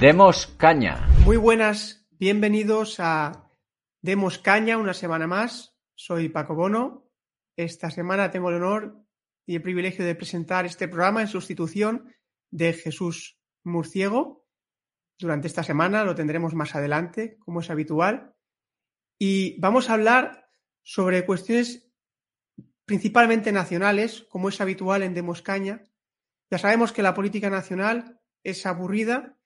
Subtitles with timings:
[0.00, 1.06] Demos caña.
[1.26, 3.50] Muy buenas, bienvenidos a
[4.00, 5.76] Demos caña una semana más.
[5.94, 7.06] Soy Paco Bono.
[7.54, 9.04] Esta semana tengo el honor
[9.44, 12.14] y el privilegio de presentar este programa en sustitución
[12.50, 14.39] de Jesús Murciego.
[15.20, 18.34] Durante esta semana lo tendremos más adelante, como es habitual.
[19.18, 20.48] Y vamos a hablar
[20.82, 21.92] sobre cuestiones
[22.84, 25.84] principalmente nacionales, como es habitual en Demos Caña.
[26.50, 29.36] Ya sabemos que la política nacional es aburrida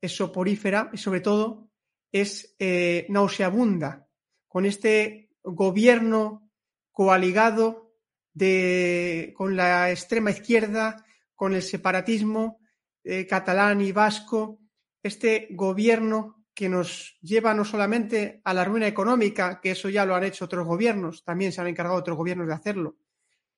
[0.00, 1.70] es soporífera y sobre todo
[2.12, 4.08] es eh, nauseabunda
[4.48, 6.50] con este gobierno
[6.90, 7.94] coaligado
[8.32, 12.60] de, con la extrema izquierda, con el separatismo
[13.04, 14.59] eh, catalán y vasco,
[15.02, 20.14] este gobierno que nos lleva no solamente a la ruina económica, que eso ya lo
[20.14, 22.98] han hecho otros gobiernos, también se han encargado otros gobiernos de hacerlo,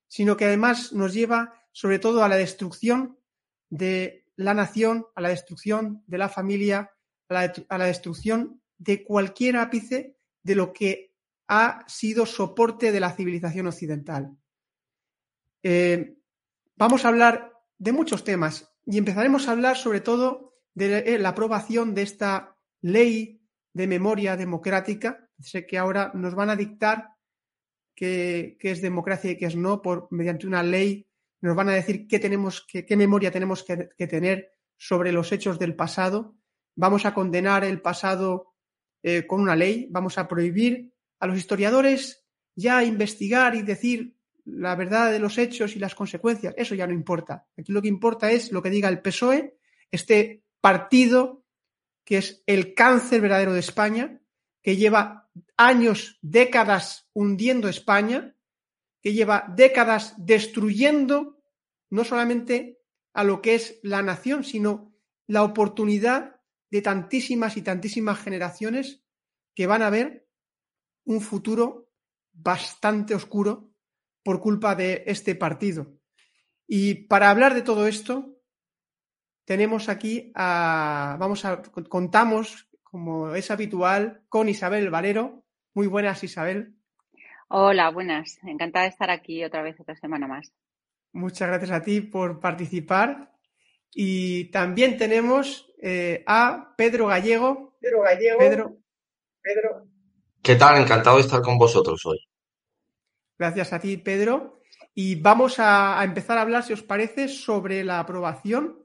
[0.06, 3.18] sino que además nos lleva sobre todo a la destrucción
[3.70, 6.92] de la nación, a la destrucción de la familia,
[7.28, 11.14] a la, destrucción de cualquier ápice de lo que
[11.48, 14.36] ha sido soporte de la civilización occidental.
[15.62, 16.18] Eh,
[16.76, 21.94] vamos a hablar de muchos temas y empezaremos a hablar sobre todo de la aprobación
[21.94, 23.40] de esta ley
[23.72, 25.28] de memoria democrática.
[25.40, 27.10] Sé que ahora nos van a dictar
[27.94, 31.06] qué, es democracia y qué es no por mediante una ley
[31.40, 35.58] nos van a decir qué, tenemos, qué, qué memoria tenemos que, tener sobre los hechos
[35.58, 36.36] del pasado.
[36.76, 38.54] Vamos a condenar el pasado
[39.02, 44.76] eh, con una ley, vamos a prohibir a los historiadores ya investigar y decir la
[44.76, 46.54] verdad de los hechos y las consecuencias.
[46.56, 47.46] Eso ya no importa.
[47.58, 49.56] Aquí lo que importa es lo que diga el PSOE,
[49.90, 51.44] este partido
[52.04, 54.22] que es el cáncer verdadero de España,
[54.62, 58.34] que lleva años, décadas hundiendo España,
[59.02, 61.42] que lleva décadas destruyendo
[61.90, 62.80] no solamente
[63.12, 64.94] a lo que es la nación, sino
[65.26, 66.40] la oportunidad
[66.70, 69.02] de tantísimas y tantísimas generaciones
[69.54, 70.26] que van a ver
[71.04, 71.90] un futuro
[72.32, 73.74] bastante oscuro
[74.22, 75.98] por culpa de este partido.
[76.66, 78.31] Y para hablar de todo esto,
[79.44, 85.42] tenemos aquí a, vamos a, contamos, como es habitual, con Isabel Valero.
[85.74, 86.74] Muy buenas, Isabel.
[87.48, 88.38] Hola, buenas.
[88.44, 90.52] Encantada de estar aquí otra vez, otra semana más.
[91.12, 93.32] Muchas gracias a ti por participar.
[93.94, 97.76] Y también tenemos eh, a Pedro Gallego.
[97.80, 98.38] Pedro Gallego.
[98.38, 98.76] Pedro.
[99.42, 99.86] Pedro.
[100.40, 100.80] ¿Qué tal?
[100.80, 102.18] Encantado de estar con vosotros hoy.
[103.38, 104.60] Gracias a ti, Pedro.
[104.94, 108.81] Y vamos a, a empezar a hablar, si os parece, sobre la aprobación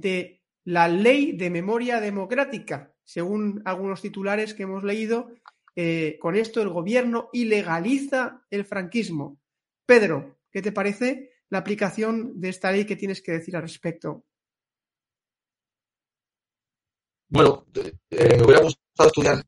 [0.00, 2.92] de la ley de memoria democrática.
[3.04, 5.30] Según algunos titulares que hemos leído,
[5.76, 9.38] eh, con esto el gobierno ilegaliza el franquismo.
[9.86, 12.84] Pedro, ¿qué te parece la aplicación de esta ley?
[12.84, 14.24] ¿Qué tienes que decir al respecto?
[17.28, 17.66] Bueno,
[18.10, 19.44] eh, me hubiera gustado estudiar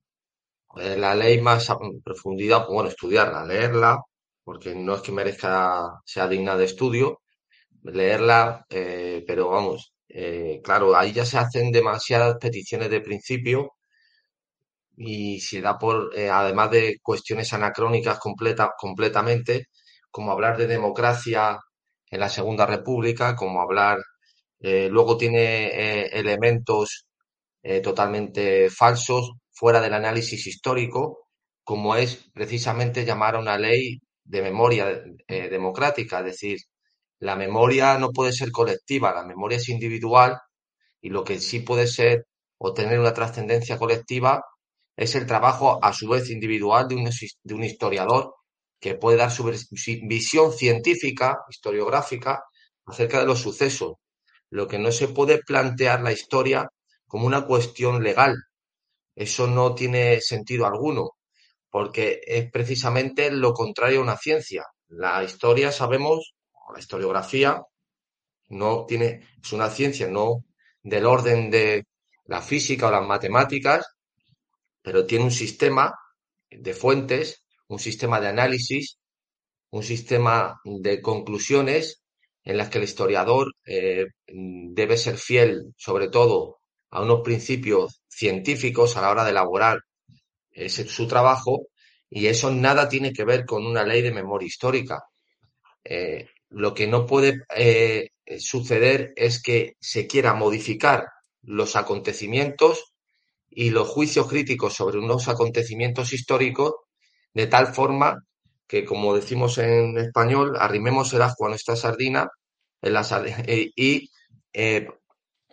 [0.76, 4.03] eh, la ley más en profundidad, bueno, estudiarla, leerla,
[4.44, 7.22] porque no es que merezca, sea digna de estudio,
[7.82, 9.94] leerla, pero vamos,
[10.62, 13.72] claro, ahí ya se hacen demasiadas peticiones de principio
[14.98, 19.66] y se da por, eh, además de cuestiones anacrónicas completa, completamente,
[20.10, 21.58] como hablar de democracia
[22.10, 23.98] en la Segunda República, como hablar,
[24.60, 25.66] eh, luego tiene
[26.02, 27.04] eh, elementos
[27.82, 31.26] totalmente falsos, fuera del análisis histórico,
[31.64, 36.58] como es precisamente llamar a una ley de memoria democrática, es decir,
[37.20, 40.38] la memoria no puede ser colectiva, la memoria es individual
[41.00, 42.26] y lo que sí puede ser
[42.59, 44.43] o tener una trascendencia colectiva
[44.97, 47.11] es el trabajo a su vez individual de un,
[47.44, 48.35] de un historiador
[48.81, 49.44] que puede dar su
[50.03, 52.43] visión científica, historiográfica,
[52.87, 53.94] acerca de los sucesos.
[54.50, 56.69] Lo que no se puede plantear la historia
[57.06, 58.37] como una cuestión legal.
[59.14, 61.11] Eso no tiene sentido alguno,
[61.71, 64.64] porque es precisamente lo contrario a una ciencia.
[64.88, 66.35] La historia, sabemos,
[66.73, 67.62] la historiografía,
[68.49, 70.44] no tiene, es una ciencia no
[70.82, 71.87] del orden de
[72.26, 73.87] la física o las matemáticas,
[74.82, 75.94] pero tiene un sistema
[76.50, 78.99] de fuentes, un sistema de análisis,
[79.70, 82.03] un sistema de conclusiones
[82.44, 86.61] en las que el historiador eh, debe ser fiel, sobre todo,
[86.91, 89.81] a unos principios científicos a la hora de elaborar
[90.69, 91.69] su trabajo,
[92.11, 95.05] y eso nada tiene que ver con una ley de memoria histórica.
[95.85, 101.09] Eh, lo que no puede eh, suceder es que se quiera modificar
[101.43, 102.93] los acontecimientos
[103.50, 106.75] y los juicios críticos sobre unos acontecimientos históricos
[107.35, 108.25] de tal forma
[108.67, 112.29] que, como decimos en español, arrimemos el asco a nuestra sardina
[112.83, 112.95] en
[113.47, 114.11] eh, y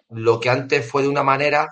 [0.09, 1.67] lo que antes fue de una manera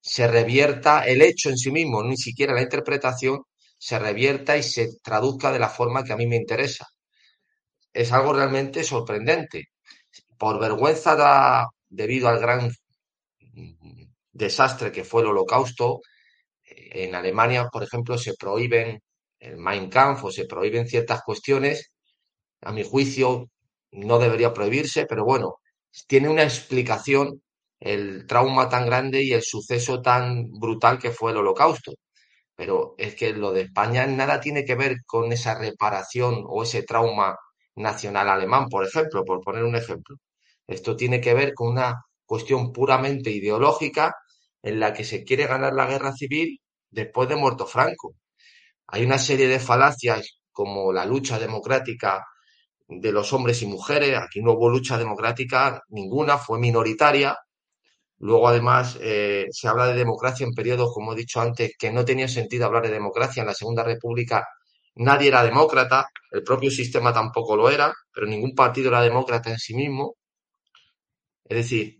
[0.00, 3.42] se revierta el hecho en sí mismo, ni siquiera la interpretación,
[3.78, 6.86] se revierta y se traduzca de la forma que a mí me interesa.
[7.92, 9.68] Es algo realmente sorprendente.
[10.38, 12.70] Por vergüenza debido al gran
[14.32, 16.00] desastre que fue el holocausto,
[16.64, 19.00] en Alemania, por ejemplo, se prohíben
[19.38, 21.92] el Mein Kampf o se prohíben ciertas cuestiones.
[22.62, 23.50] A mi juicio,
[23.92, 25.56] no debería prohibirse, pero bueno,
[26.06, 27.42] tiene una explicación
[27.80, 31.92] el trauma tan grande y el suceso tan brutal que fue el holocausto.
[32.54, 36.84] Pero es que lo de España nada tiene que ver con esa reparación o ese
[36.84, 37.36] trauma
[37.76, 40.16] nacional alemán, por ejemplo, por poner un ejemplo.
[40.66, 44.14] Esto tiene que ver con una cuestión puramente ideológica
[44.62, 46.60] en la que se quiere ganar la guerra civil
[46.90, 48.14] después de muerto Franco.
[48.88, 52.24] Hay una serie de falacias como la lucha democrática
[52.88, 54.16] de los hombres y mujeres.
[54.18, 57.36] Aquí no hubo lucha democrática ninguna, fue minoritaria.
[58.18, 62.04] Luego, además, eh, se habla de democracia en periodos, como he dicho antes, que no
[62.04, 63.40] tenía sentido hablar de democracia.
[63.40, 64.46] En la Segunda República
[64.96, 69.58] nadie era demócrata, el propio sistema tampoco lo era, pero ningún partido era demócrata en
[69.58, 70.16] sí mismo.
[71.44, 71.98] Es decir,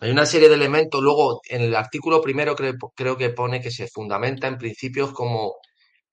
[0.00, 1.02] hay una serie de elementos.
[1.02, 5.56] Luego, en el artículo primero creo, creo que pone que se fundamenta en principios como,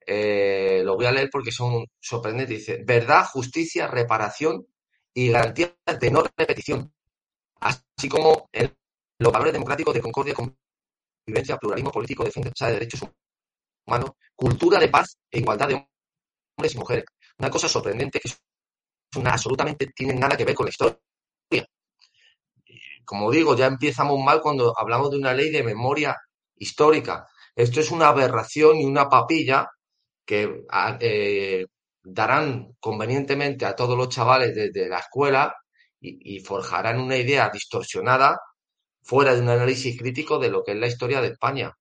[0.08, 4.66] eh, lo voy a leer porque son sorprendentes, dice, verdad, justicia, reparación
[5.14, 6.94] y garantía de no repetición,
[7.62, 8.50] así como
[9.20, 10.36] los valores democráticos de concordia,
[11.26, 13.02] convivencia, pluralismo político, defensa de derechos
[13.88, 15.89] humanos, cultura de paz e igualdad de
[16.60, 17.06] hombres y mujeres.
[17.38, 18.30] Una cosa sorprendente que
[19.18, 21.00] una, absolutamente tiene nada que ver con la historia.
[23.06, 26.16] Como digo, ya empezamos mal cuando hablamos de una ley de memoria
[26.58, 27.26] histórica.
[27.56, 29.68] Esto es una aberración y una papilla
[30.26, 30.66] que
[31.00, 31.66] eh,
[32.04, 35.56] darán convenientemente a todos los chavales desde la escuela
[36.02, 38.38] y forjarán una idea distorsionada
[39.02, 41.74] fuera de un análisis crítico de lo que es la historia de España.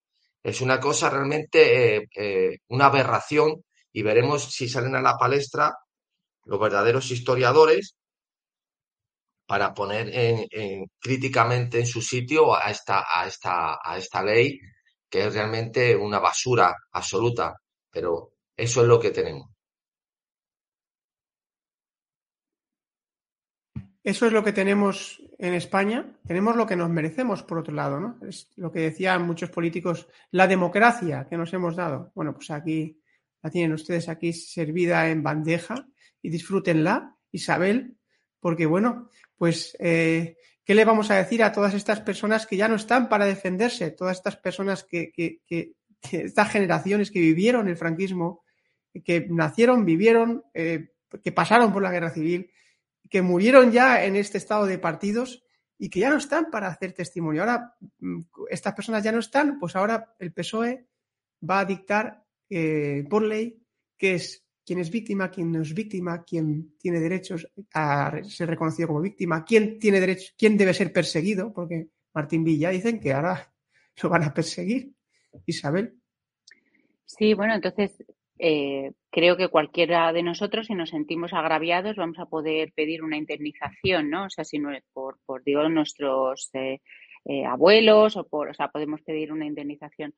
[0.42, 3.62] Es una cosa realmente, eh, eh, una aberración
[3.98, 5.76] y veremos si salen a la palestra
[6.44, 7.96] los verdaderos historiadores
[9.44, 14.60] para poner en, críticamente en su sitio a esta, a, esta, a esta ley
[15.10, 17.56] que es realmente una basura absoluta,
[17.90, 19.48] pero eso es lo que tenemos.
[24.04, 26.20] Eso es lo que tenemos en España.
[26.24, 28.16] Tenemos lo que nos merecemos, por otro lado, ¿no?
[28.22, 32.12] Es lo que decían muchos políticos, la democracia que nos hemos dado.
[32.14, 32.97] Bueno, pues aquí
[33.42, 35.86] la tienen ustedes aquí servida en bandeja
[36.22, 37.96] y disfrútenla, Isabel,
[38.40, 42.68] porque bueno, pues eh, ¿qué le vamos a decir a todas estas personas que ya
[42.68, 43.90] no están para defenderse?
[43.90, 45.72] Todas estas personas que, que,
[46.10, 48.42] estas generaciones que vivieron el franquismo,
[49.04, 50.90] que nacieron, vivieron, eh,
[51.22, 52.50] que pasaron por la guerra civil
[53.08, 55.44] que murieron ya en este estado de partidos
[55.78, 57.42] y que ya no están para hacer testimonio.
[57.42, 58.20] Ahora, mm,
[58.50, 60.86] estas personas ya no están, pues ahora el PSOE
[61.48, 63.60] va a dictar eh, por ley
[63.96, 68.88] qué es quién es víctima, quién no es víctima, quién tiene derechos a ser reconocido
[68.88, 73.50] como víctima, quién tiene derecho, quién debe ser perseguido, porque Martín Villa dicen que ahora
[74.02, 74.92] lo van a perseguir.
[75.46, 75.94] Isabel.
[77.04, 78.04] Sí, bueno, entonces
[78.38, 83.16] eh, creo que cualquiera de nosotros, si nos sentimos agraviados, vamos a poder pedir una
[83.16, 84.26] indemnización, ¿no?
[84.26, 86.80] O sea, si no por, por digo, nuestros eh,
[87.24, 90.14] eh, abuelos o por, o sea, podemos pedir una indemnización.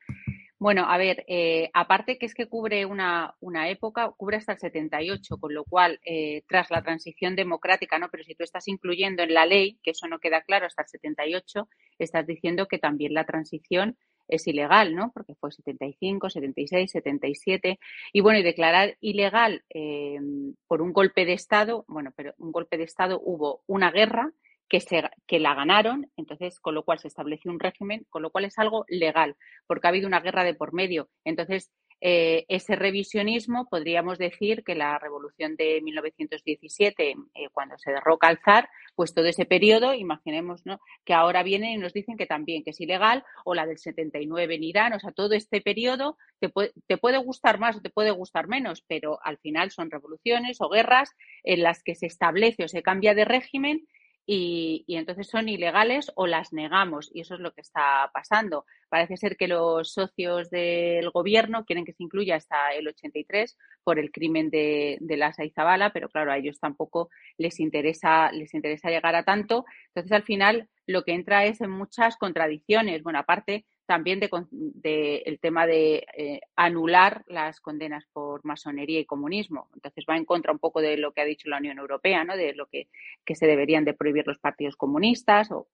[0.61, 1.25] Bueno, a ver,
[1.73, 5.99] aparte que es que cubre una, una, época, cubre hasta el 78, con lo cual,
[6.47, 8.11] tras la transición democrática, ¿no?
[8.11, 10.88] Pero si tú estás incluyendo en la ley, que eso no queda claro hasta el
[10.88, 11.67] 78,
[11.99, 13.97] estás diciendo que también la transición
[14.31, 15.12] es ilegal, ¿no?
[15.12, 17.79] Porque fue 75, 76, 77.
[18.12, 22.76] Y bueno, y declarar ilegal em, por un golpe de Estado, bueno, pero un golpe
[22.76, 24.33] de Estado hubo una guerra
[24.71, 28.31] que, se, que la ganaron, entonces, con lo cual se estableció un régimen, con lo
[28.31, 29.37] cual es algo legal,
[29.67, 31.11] porque ha habido una guerra de por medio.
[31.25, 38.29] Entonces, eh, ese revisionismo, podríamos decir que la revolución de 1917, eh, cuando se derroca
[38.29, 40.62] al zar, pues todo ese periodo, imaginemos
[41.05, 44.55] que ahora vienen y nos dicen que también que es ilegal, o la del 79
[44.55, 46.50] en Irán, o sea, todo este periodo te
[46.87, 50.69] te puede gustar más o te puede gustar menos, pero al final son revoluciones o
[50.71, 51.11] guerras
[51.43, 53.87] en las que se establece o se cambia de régimen
[54.32, 58.64] y, entonces son ilegales o las negamos y eso es lo que está pasando.
[58.88, 63.99] Parece ser que los socios del gobierno quieren que se incluya hasta el 83 por
[63.99, 68.88] el crimen de, de la Saizabala, pero claro, a ellos tampoco les interesa, les interesa
[68.88, 69.64] llegar a tanto.
[69.88, 73.02] Entonces, al final, lo que entra es en muchas contradicciones.
[73.02, 79.68] Bueno, aparte también de, el tema de eh, anular las condenas por masonería y comunismo.
[79.75, 82.37] Entonces va en contra un poco de lo que ha dicho la Unión Europea, ¿no?
[82.37, 82.87] De lo que,
[83.25, 85.50] que se deberían de prohibir los partidos comunistas.
[85.50, 85.66] O,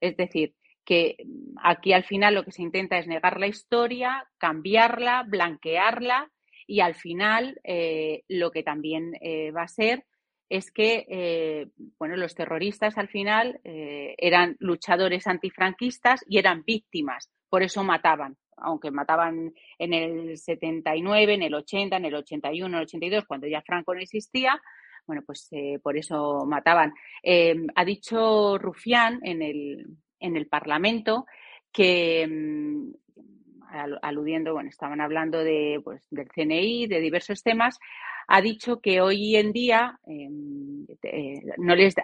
[0.00, 0.54] es decir,
[0.86, 1.18] que
[1.62, 6.30] aquí al final lo que se intenta es negar la historia, cambiarla, blanquearla
[6.66, 10.06] y al final eh, lo que también eh, va a ser
[10.50, 17.30] es que eh, bueno, los terroristas al final eh, eran luchadores antifranquistas y eran víctimas,
[17.48, 22.74] por eso mataban, aunque mataban en el 79, en el 80, en el 81, en
[22.74, 24.60] el 82, cuando ya Franco no existía,
[25.06, 26.92] bueno, pues eh, por eso mataban.
[27.74, 29.86] ha dicho Rufián en el,
[30.18, 31.26] en el Parlamento
[31.72, 32.92] que, mm,
[34.02, 37.78] aludiendo, bueno, estaban hablando de, pues, del CNI, de diversos temas,
[38.32, 41.96] ha dicho que hoy en día em, eh, no les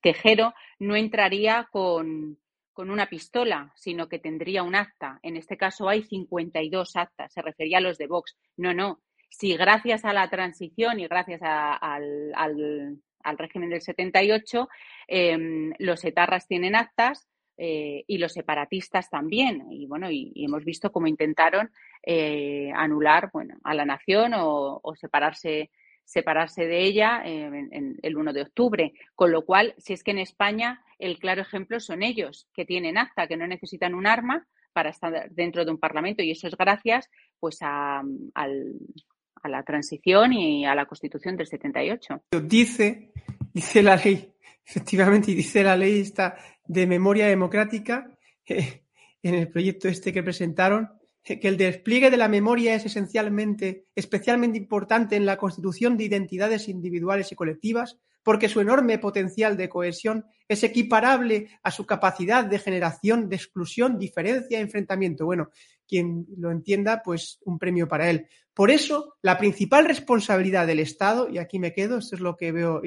[0.00, 2.38] Tejero no entraría con,
[2.74, 5.20] una pistola, sino que tendría un acta.
[5.22, 8.34] En este caso hay 52 actas, se refería a los de Vox.
[8.56, 9.00] No, no.
[9.28, 14.68] Si gracias a la transición y gracias al, al, régimen del 78
[15.06, 17.28] em, los etarras tienen actas,
[17.64, 19.68] eh, y los separatistas también.
[19.70, 21.70] Y bueno, y, hemos visto cómo intentaron
[22.04, 25.70] eh, anular bueno, a la nación o, separarse
[26.04, 28.92] separarse de ella en, el 1 de octubre.
[29.14, 32.98] Con lo cual, si es que en España el claro ejemplo son ellos, que tienen
[32.98, 36.56] acta, que no necesitan un arma para estar dentro de un parlamento y eso es
[36.56, 42.24] gracias pues a, a la transición y a la constitución del 78.
[42.42, 43.12] Dice,
[43.54, 44.32] dice la ley,
[44.66, 48.10] efectivamente, y dice la ley esta de memoria democrática
[48.46, 48.84] eh,
[49.22, 50.90] en el proyecto este que presentaron,
[51.24, 56.04] eh, que el despliegue de la memoria es esencialmente, especialmente importante en la constitución de
[56.04, 62.44] identidades individuales y colectivas, porque su enorme potencial de cohesión es equiparable a su capacidad
[62.44, 65.24] de generación de exclusión, diferencia enfrentamiento.
[65.24, 65.50] Bueno,
[65.88, 68.26] quien lo entienda, pues un premio para él.
[68.54, 72.52] Por eso, la principal responsabilidad del Estado, y aquí me quedo, esto es lo que
[72.52, 72.82] veo,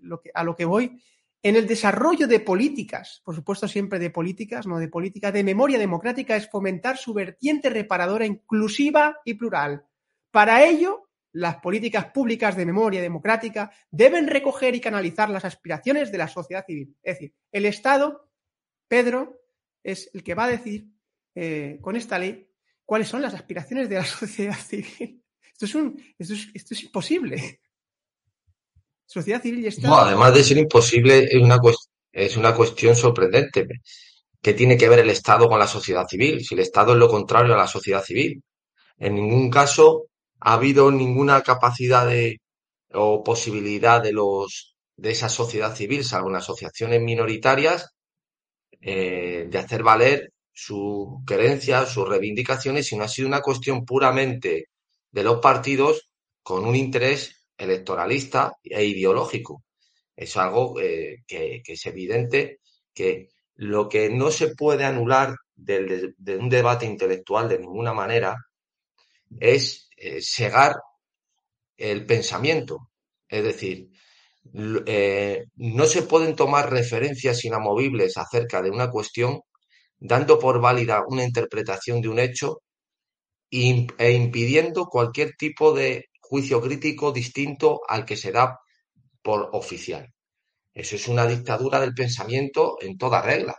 [0.00, 1.00] lo que, a lo que voy,
[1.42, 5.78] en el desarrollo de políticas, por supuesto siempre de políticas, no de política, de memoria
[5.78, 9.84] democrática es fomentar su vertiente reparadora inclusiva y plural.
[10.30, 16.18] Para ello, las políticas públicas de memoria democrática deben recoger y canalizar las aspiraciones de
[16.18, 16.96] la sociedad civil.
[17.02, 18.30] Es decir, el Estado,
[18.86, 19.40] Pedro,
[19.82, 20.86] es el que va a decir
[21.34, 22.48] eh, con esta ley
[22.84, 25.24] cuáles son las aspiraciones de la sociedad civil.
[25.52, 27.60] Esto es, un, esto es, esto es imposible
[29.06, 29.94] sociedad civil y Estado.
[29.96, 31.60] además de ser imposible, es una,
[32.12, 33.66] es una cuestión sorprendente.
[34.40, 36.44] ¿Qué tiene que ver el Estado con la sociedad civil?
[36.44, 38.42] Si el Estado es lo contrario a la sociedad civil.
[38.98, 40.06] En ningún caso
[40.40, 42.40] ha habido ninguna capacidad de,
[42.92, 47.90] o posibilidad de los de esa sociedad civil, salvo en asociaciones minoritarias,
[48.80, 54.68] eh, de hacer valer sus creencias, sus reivindicaciones, sino ha sido una cuestión puramente
[55.10, 56.08] de los partidos
[56.42, 59.64] con un interés electoralista e ideológico.
[60.14, 62.60] Es algo eh, que, es evidente
[62.92, 68.36] que lo que no se puede anular de, un debate intelectual de ninguna manera
[69.40, 70.76] es eh, cegar
[71.76, 72.90] el pensamiento.
[73.28, 73.88] Es decir,
[74.86, 79.40] eh, no se pueden tomar referencias inamovibles acerca de una cuestión
[79.98, 82.62] dando por válida una interpretación de un hecho
[83.50, 88.58] e impidiendo cualquier tipo de juicio crítico distinto al que se da
[89.22, 90.04] por oficial.
[90.72, 93.54] Eso es una dictadura del pensamiento en toda regla.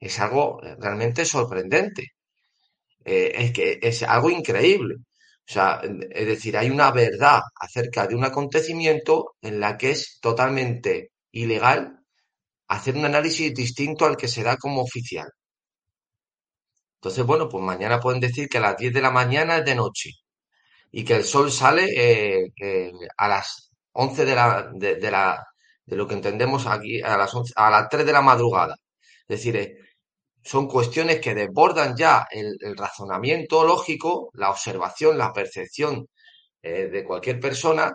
[0.00, 2.04] Es algo realmente sorprendente.
[3.04, 4.94] Eh, es que es algo increíble.
[5.48, 5.82] O sea,
[6.22, 11.98] es decir, hay una verdad acerca de un acontecimiento en la que es totalmente ilegal
[12.68, 15.28] hacer un análisis distinto al que se da como oficial.
[16.98, 19.74] Entonces, bueno, pues mañana pueden decir que a las 10 de la mañana es de
[19.74, 20.10] noche
[20.92, 21.86] y que el sol sale
[22.56, 25.46] eh, a las 11 de la, de, la,
[25.84, 28.76] de lo que entendemos aquí, a las, a las 3 de la madrugada.
[29.28, 29.78] Es decir, eh,
[30.42, 36.06] son cuestiones que desbordan ya el, razonamiento lógico, la observación, la percepción
[36.62, 37.92] eh, de cualquier persona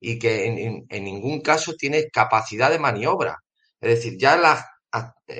[0.00, 3.38] y que en, ningún caso tiene capacidad de maniobra.
[3.80, 4.66] Es decir, ya la,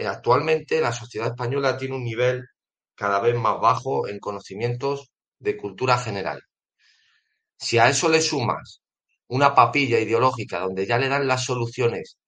[0.07, 2.45] actualmente la sociedad española tiene un nivel
[2.95, 6.43] cada vez más bajo en conocimientos de cultura general.
[7.57, 8.83] Si a eso le sumas
[9.29, 12.19] una papilla ideológica donde ya le dan las soluciones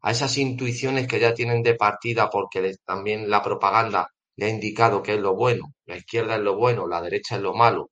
[0.00, 5.02] a esas intuiciones que ya tienen de partida porque también la propaganda le ha indicado
[5.02, 7.90] que es lo bueno, la izquierda es lo bueno, la derecha es lo malo,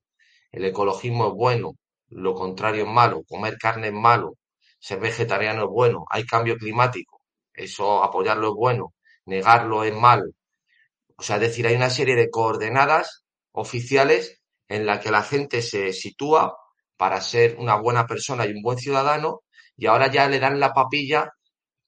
[0.51, 1.73] el ecologismo es bueno,
[2.09, 4.35] lo contrario es malo, comer carne es malo,
[4.79, 7.21] ser vegetariano es bueno, hay cambio climático,
[7.53, 8.93] eso apoyarlo es bueno,
[9.25, 10.31] negarlo es malo.
[11.17, 15.61] O sea, es decir, hay una serie de coordenadas oficiales en la que la gente
[15.61, 16.55] se sitúa
[16.97, 19.41] para ser una buena persona y un buen ciudadano
[19.77, 21.31] y ahora ya le dan la papilla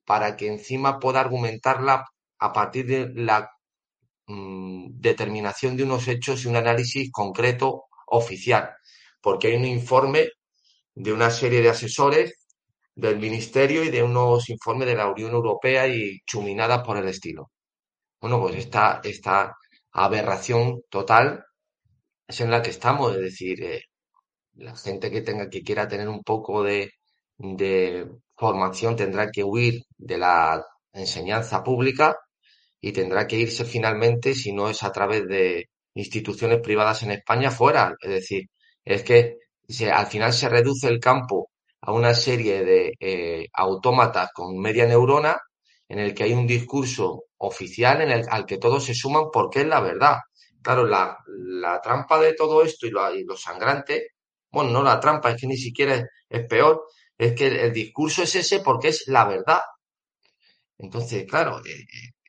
[0.06, 2.06] para que encima pueda argumentarla
[2.40, 3.50] a partir de la
[4.28, 8.72] mm, determinación de unos hechos y un análisis concreto oficial,
[9.22, 10.30] porque hay un informe
[10.96, 12.34] de una serie de asesores
[12.96, 17.52] del Ministerio y de unos informes de la Unión Europea y chuminadas por el estilo.
[18.22, 19.56] Bueno, pues esta, esta
[19.92, 21.44] aberración total
[22.28, 23.84] es en la que estamos, es decir, eh,
[24.60, 26.92] la gente que tenga, que quiera tener un poco de,
[27.38, 32.18] de formación tendrá que huir de la enseñanza pública
[32.82, 37.52] y tendrá que irse finalmente, si no es a través de instituciones privadas en España,
[37.52, 37.96] fuera.
[38.02, 38.44] Es decir,
[38.86, 39.38] es que
[39.92, 41.50] al final se reduce el campo
[41.82, 45.38] a una serie de eh, autómatas con media neurona
[45.88, 49.62] en el que hay un discurso oficial en el, al que todos se suman porque
[49.62, 50.18] es la verdad.
[50.62, 54.10] Claro, la, la trampa de todo esto y lo, y lo, sangrante,
[54.52, 56.88] bueno, no la trampa, es que ni siquiera es, peor,
[57.18, 59.62] es que el, discurso es ese porque es la verdad.
[60.78, 61.86] Entonces, claro, eh,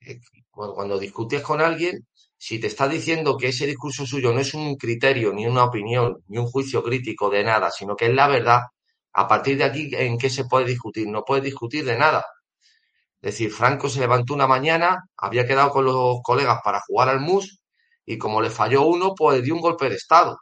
[0.06, 4.40] eh, eh, cuando, discutes con alguien, si te está diciendo que ese discurso suyo no
[4.40, 8.14] es un criterio, ni una opinión, ni un juicio crítico de nada, sino que es
[8.14, 8.62] la verdad,
[9.12, 11.08] a partir de aquí, ¿en qué se puede discutir?
[11.08, 12.24] No puede discutir de nada.
[13.22, 17.20] Es decir, Franco se levantó una mañana, había quedado con los colegas para jugar al
[17.20, 17.60] MUS
[18.06, 20.38] y como le falló uno, pues dio un golpe de Estado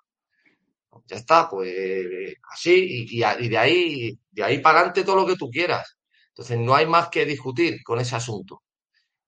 [1.06, 5.50] ya está, pues así, y, de ahí, de ahí para adelante todo lo que tú
[5.50, 5.98] quieras.
[6.28, 8.62] Entonces no hay más que discutir con ese asunto.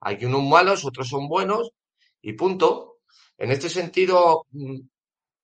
[0.01, 1.71] Hay que unos malos, otros son buenos,
[2.23, 2.99] y punto.
[3.39, 4.81] En este sentido, mm,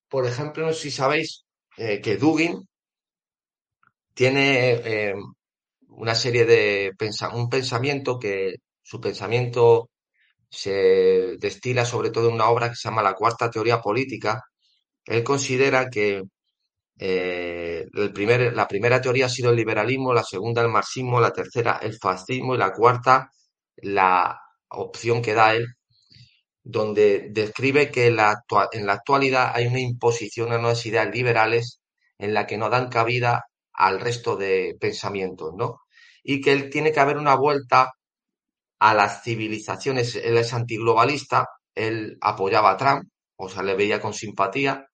[0.08, 1.44] por ejemplo, si sabéis
[1.78, 2.66] eh, que Dugin
[4.14, 5.14] tiene eh,
[5.88, 6.92] una serie de
[7.34, 9.90] un pensamiento que su pensamiento
[10.48, 14.42] se destila sobre todo en una obra que se llama La Cuarta Teoría Política,
[15.06, 16.22] él considera que
[16.98, 21.32] eh, el primer, la primera teoría ha sido el liberalismo, la segunda el marxismo, la
[21.32, 23.30] tercera el fascismo y la cuarta
[23.76, 25.66] la opción que da él,
[26.62, 28.42] donde describe que la,
[28.72, 31.80] en la actualidad hay una imposición a unas ideas liberales
[32.18, 35.80] en la que no dan cabida al resto de pensamientos, ¿no?
[36.22, 37.92] Y que él tiene que haber una vuelta
[38.80, 40.16] a las civilizaciones.
[40.16, 43.04] Él es antiglobalista, él apoyaba a Trump,
[43.36, 44.86] o sea, le veía con simpatía,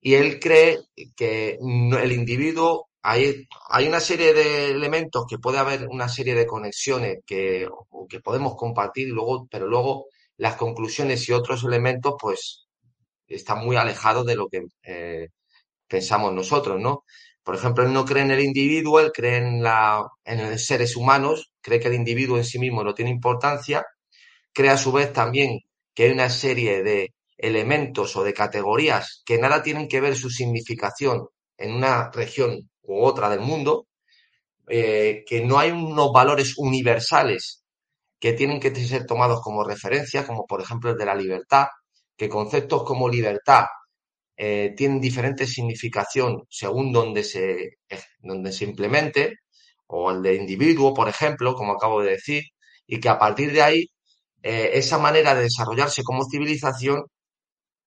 [0.00, 0.78] y él cree
[1.16, 6.46] que el individuo, hay, hay una serie de elementos que puede haber una serie de
[6.46, 7.68] conexiones que,
[8.08, 12.66] que podemos compartir, luego, pero luego las conclusiones y otros elementos, pues,
[13.26, 15.28] están muy alejados de lo que eh,
[15.86, 17.04] pensamos nosotros, ¿no?
[17.42, 20.96] Por ejemplo, él no cree en el individuo, él cree en, la, en los seres
[20.96, 23.84] humanos, cree que el individuo en sí mismo no tiene importancia,
[24.52, 25.60] cree a su vez también
[25.94, 30.30] que hay una serie de elementos o de categorías que nada tienen que ver su
[30.30, 31.26] significación
[31.56, 33.86] en una región u otra del mundo,
[34.68, 37.64] eh, que no hay unos valores universales
[38.18, 41.66] que tienen que ser tomados como referencia, como por ejemplo el de la libertad,
[42.16, 43.64] que conceptos como libertad
[44.36, 47.78] eh, tienen diferente significación según donde se,
[48.20, 49.38] donde se implemente,
[49.86, 52.44] o el de individuo, por ejemplo, como acabo de decir,
[52.86, 53.86] y que a partir de ahí
[54.42, 57.04] eh, esa manera de desarrollarse como civilización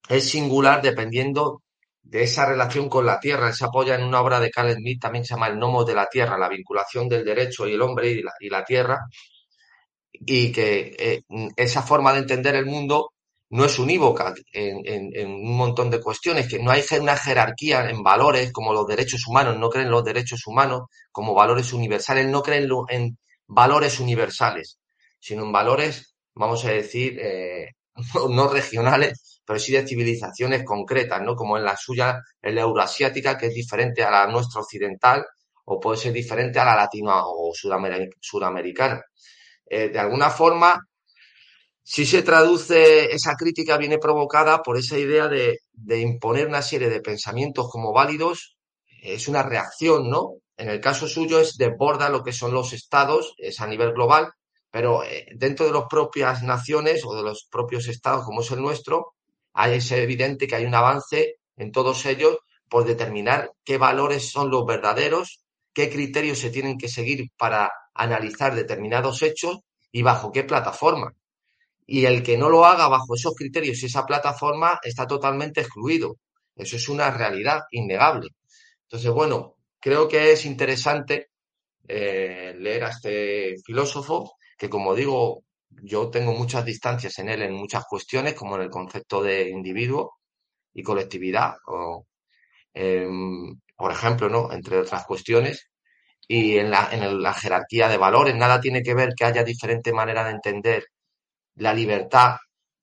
[0.09, 1.63] es singular dependiendo
[2.01, 3.53] de esa relación con la tierra.
[3.53, 6.07] Se apoya en una obra de Carl Smith, también se llama El Nomo de la
[6.07, 8.99] Tierra, la vinculación del derecho y el hombre y la, tierra,
[10.11, 11.21] y que eh,
[11.55, 13.13] esa forma de entender el mundo
[13.53, 18.51] no es unívoca en, un montón de cuestiones, que no hay una jerarquía en valores
[18.51, 23.17] como los derechos humanos, no creen los derechos humanos como valores universales, no creen en
[23.45, 24.79] valores universales,
[25.19, 27.73] sino en valores, vamos a decir, eh,
[28.29, 31.35] no regionales, pero sí de civilizaciones concretas, ¿no?
[31.35, 35.25] Como en la suya, en la euroasiática, que es diferente a la nuestra occidental,
[35.65, 37.51] o puede ser diferente a la latina o
[38.21, 39.01] sudamericana.
[39.65, 40.79] Eh, de alguna forma,
[41.81, 46.89] si se traduce, esa crítica viene provocada por esa idea de, de, imponer una serie
[46.89, 48.57] de pensamientos como válidos,
[49.01, 50.35] es una reacción, ¿no?
[50.55, 54.31] En el caso suyo es desborda lo que son los estados, es a nivel global,
[54.71, 58.61] pero eh, dentro de las propias naciones o de los propios estados como es el
[58.61, 59.13] nuestro,
[59.55, 62.37] es evidente que hay un avance en todos ellos
[62.69, 65.41] por determinar qué valores son los verdaderos,
[65.73, 69.59] qué criterios se tienen que seguir para analizar determinados hechos
[69.91, 71.13] y bajo qué plataforma.
[71.85, 76.17] Y el que no lo haga bajo esos criterios y esa plataforma está totalmente excluido.
[76.55, 78.29] Eso es una realidad innegable.
[78.83, 81.29] Entonces, bueno, creo que es interesante
[81.87, 85.43] eh, leer a este filósofo que, como digo,
[85.81, 90.17] yo tengo muchas distancias en él en muchas cuestiones, como en el concepto de individuo
[90.73, 92.05] y colectividad, o,
[92.73, 94.51] em, por ejemplo, ¿no?
[94.51, 95.69] Entre otras cuestiones.
[96.27, 99.93] Y en la, en la jerarquía de valores, nada tiene que ver que haya diferente
[99.93, 100.85] manera de entender
[101.55, 102.37] la libertad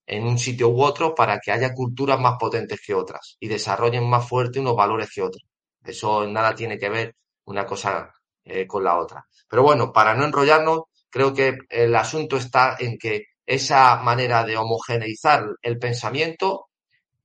[0.06, 4.08] en un sitio u otro para que haya culturas más potentes que otras y desarrollen
[4.08, 5.44] más fuerte unos valores que otros.
[5.84, 8.12] Eso nada tiene que ver una cosa
[8.44, 9.24] eh, con la otra.
[9.48, 14.56] Pero bueno, para no enrollarnos, creo que el asunto está en que esa manera de
[14.56, 16.66] homogeneizar el pensamiento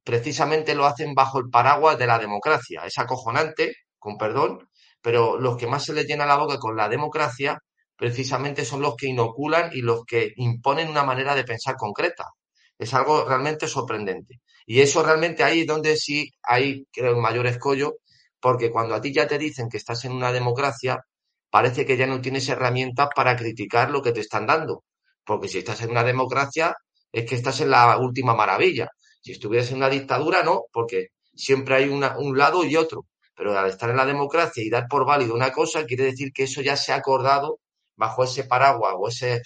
[0.04, 2.84] precisamente lo hacen bajo el paraguas de la democracia.
[2.86, 4.69] Es acojonante, con perdón,
[5.02, 7.60] pero los que más se les llena la boca con la democracia
[7.95, 12.26] precisamente son los que inoculan y los que imponen una manera de pensar concreta.
[12.78, 14.41] Es algo realmente sorprendente.
[14.65, 17.93] Y eso realmente ahí es donde sí hay, creo, el mayor escollo,
[18.39, 21.00] porque cuando a ti ya te dicen que estás en una democracia,
[21.55, 24.83] parece que ya no tienes herramientas para criticar lo que te están dando.
[25.23, 26.75] Porque si estás en una democracia,
[27.13, 28.89] es que estás en la última maravilla.
[29.21, 33.05] Si estuvieras en una dictadura, no, porque siempre hay un lado y otro.
[33.33, 36.43] Pero al estar en la democracia y dar por válido una cosa, quiere decir que
[36.43, 37.59] eso ya se ha acordado
[37.95, 39.41] bajo ese paraguas o ese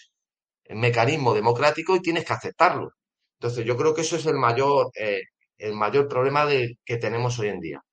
[0.70, 2.90] mecanismo democrático y tienes que aceptarlo.
[3.40, 5.22] Entonces, yo creo que eso es el mayor, eh,
[5.60, 7.84] el mayor problema de, que tenemos hoy en día.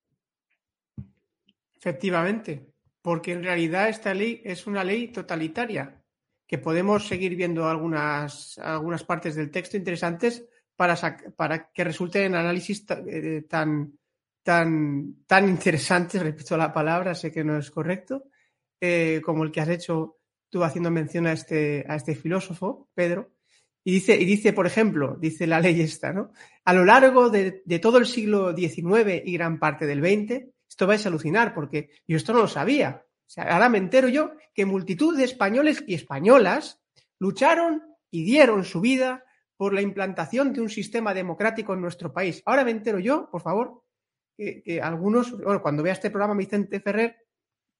[1.75, 2.73] Efectivamente,
[3.07, 6.03] porque en realidad esta ley es una ley totalitaria,
[6.45, 10.97] que podemos seguir viendo algunas, algunas partes del texto interesantes para,
[11.37, 13.97] para que resulten análisis eh, tan,
[14.43, 18.25] tan, tan interesantes, respecto a la palabra, sé que no es correcto,
[18.81, 20.17] eh, como el que has hecho
[20.49, 23.31] tú haciendo mención a este, a este filósofo, Pedro,
[23.85, 26.33] y dice, y dice, por ejemplo, dice la ley esta, ¿no?
[26.65, 30.87] A lo largo de, de todo el siglo XIX y gran parte del XX, esto
[30.87, 33.05] vais a alucinar porque yo esto no lo sabía.
[33.27, 36.81] O sea, ahora me entero yo que multitud de españoles y españolas
[37.19, 39.25] lucharon y dieron su vida
[39.57, 42.41] por la implantación de un sistema democrático en nuestro país.
[42.45, 43.83] Ahora me entero yo, por favor,
[44.37, 47.17] que, algunos, cuando vea este programa Vicente Ferrer,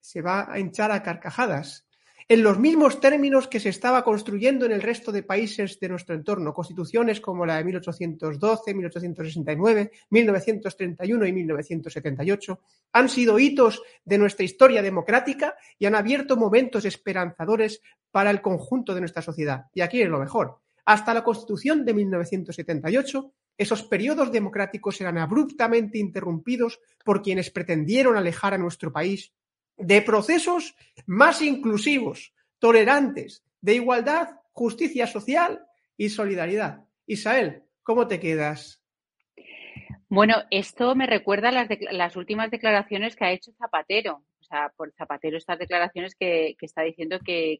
[0.01, 1.86] se va a hinchar a carcajadas
[2.29, 6.13] en los mismos términos que se estaba construyendo en el resto de países de nuestro
[6.13, 12.59] entorno, constituciones como la de 1812, 1869, 1931 y 1978
[12.91, 18.93] han sido hitos de nuestra historia democrática y han abierto momentos esperanzadores para el conjunto
[18.93, 19.67] de nuestra sociedad.
[19.73, 20.59] Y aquí es lo mejor.
[20.83, 28.53] Hasta la Constitución de 1978, esos periodos democráticos eran abruptamente interrumpidos por quienes pretendieron alejar
[28.53, 29.31] a nuestro país
[29.77, 36.85] de procesos más inclusivos, tolerantes, de igualdad, justicia social y solidaridad.
[37.05, 38.83] Isael, ¿cómo te quedas?
[40.09, 44.23] Bueno, esto me recuerda a las, últimas declaraciones que ha hecho Zapatero.
[44.39, 47.59] O sea, por Zapatero estas declaraciones que, está diciendo que,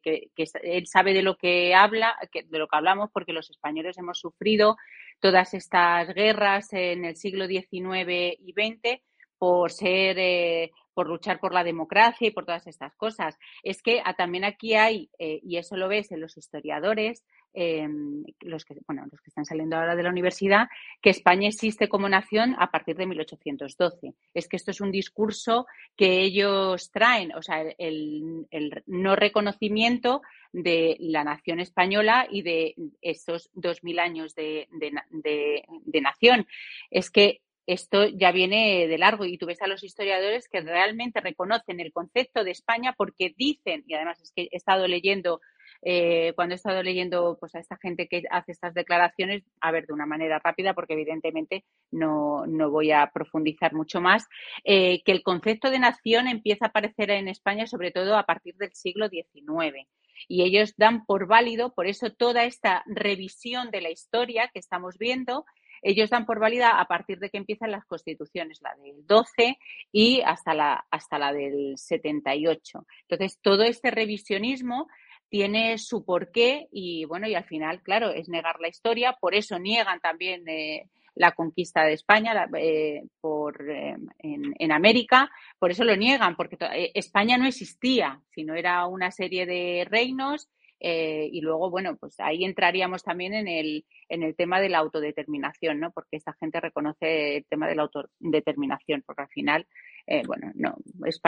[0.63, 4.77] él sabe de lo que habla, de lo que hablamos, porque los españoles hemos sufrido
[5.19, 9.01] todas estas guerras en el siglo XIX y XX
[9.37, 13.37] por ser eh, por luchar por la democracia y por todas estas cosas.
[13.61, 18.65] Es que también aquí hay, eh, y eso lo ves en los historiadores, em, los,
[18.65, 22.55] que, bueno, los que están saliendo ahora de la universidad, que España existe como nación
[22.57, 24.15] a partir de 1812.
[24.33, 28.47] Es que esto es un discurso que ellos traen, o sea, el,
[28.87, 36.47] no reconocimiento de la nación española y de esos dos mil años de, de nación.
[36.89, 41.19] Es que esto ya viene de largo y tú ves a los historiadores que realmente
[41.19, 45.41] reconocen el concepto de España porque dicen, y además es que he estado leyendo,
[45.81, 49.85] eh, cuando he estado leyendo pues, a esta gente que hace estas declaraciones, a ver,
[49.85, 54.25] de una manera rápida, porque evidentemente no, voy a profundizar mucho más,
[54.63, 58.55] eh, que el concepto de nación empieza a aparecer en España sobre todo a partir
[58.55, 59.87] del siglo XIX
[60.29, 64.97] y ellos dan por válido, por eso toda esta revisión de la historia que estamos
[64.97, 65.45] viendo
[65.87, 69.57] ellos dan por válida a partir de que empiezan las constituciones, la del 12
[69.91, 72.85] y hasta la, hasta la del 78.
[73.07, 74.87] Entonces, todo este revisionismo
[75.29, 79.59] tiene su porqué y bueno, y al final, claro, es negar la historia, por eso
[79.59, 85.95] niegan también eh, la conquista de España eh, por, eh, en, América, por eso lo
[85.95, 86.57] niegan, porque
[86.93, 93.03] España no existía, sino era una serie de reinos y luego, bueno, pues ahí entraríamos
[93.03, 95.91] también en el, en el tema de la autodeterminación, ¿no?
[95.91, 99.67] Porque esta gente reconoce el tema de la autodeterminación, porque al final
[100.09, 100.77] eh, bueno, no,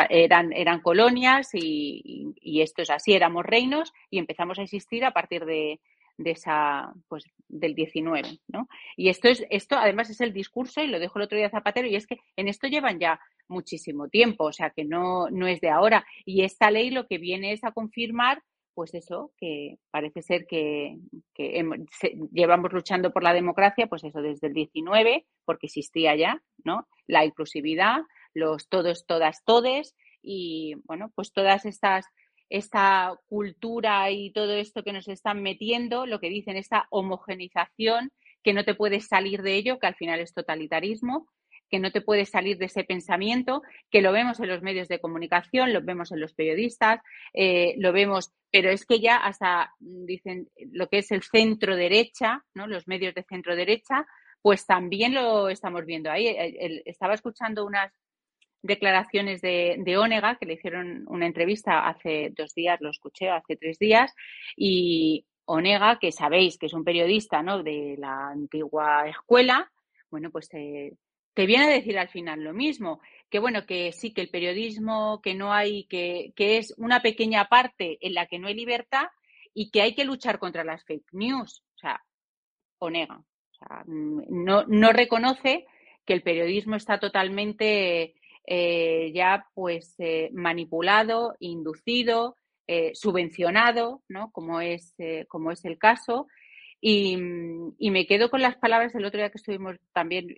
[0.09, 5.43] eran, eran colonias y, esto es así, éramos reinos y empezamos a existir a partir
[5.43, 5.81] de,
[6.23, 8.69] esa, pues, del 19, ¿no?
[8.95, 11.88] Y esto es, esto además es el discurso, y lo dejo el otro día Zapatero,
[11.88, 15.59] y es que en esto llevan ya muchísimo tiempo, o sea que no, no es
[15.59, 16.05] de ahora.
[16.23, 18.41] Y esta ley lo que viene es a confirmar
[18.80, 20.96] pues eso, que parece ser que,
[22.32, 26.88] llevamos luchando por la democracia, pues eso, desde el 19, porque existía ya, ¿no?
[27.06, 27.98] La inclusividad,
[28.34, 32.06] los todos, todas, todes y bueno, pues todas estas
[32.50, 38.13] esta cultura y todo esto que nos están metiendo, lo que dicen, esta homogenización,
[38.44, 41.28] que no te puedes salir de ello, que al final es totalitarismo,
[41.70, 43.62] que no te puedes salir de ese pensamiento,
[43.92, 47.02] que lo vemos en los medios de comunicación, lo vemos en los periodistas,
[47.34, 52.43] eh, lo vemos, pero es que ya hasta dicen lo que es el centro derecha,
[52.53, 52.67] ¿no?
[52.67, 54.05] los medios de centro derecha,
[54.41, 56.35] pues también lo estamos viendo ahí.
[56.85, 57.91] Estaba escuchando unas
[58.62, 63.55] declaraciones de, de Onega, que le hicieron una entrevista hace dos días, lo escuché hace
[63.55, 64.13] tres días,
[64.55, 67.63] y Onega, que sabéis que es un periodista ¿no?
[67.63, 69.71] de la antigua escuela,
[70.12, 70.97] bueno, pues te,
[71.35, 75.36] viene a decir al final lo mismo, que bueno, que sí, que el periodismo, que
[75.36, 79.08] no hay, que, que es una pequeña parte en la que no hay libertad
[79.54, 81.63] y que hay que luchar contra las fake news.
[81.76, 82.04] O sea.
[82.82, 85.65] O sea, no, no reconoce
[86.06, 88.15] que el periodismo está totalmente
[88.52, 94.32] eh, ya pues eh, manipulado, inducido, eh, subvencionado, ¿no?
[94.32, 94.96] Como es,
[95.28, 96.28] como es el caso.
[96.82, 100.36] Y, me quedo con las palabras del otro día que estuvimos también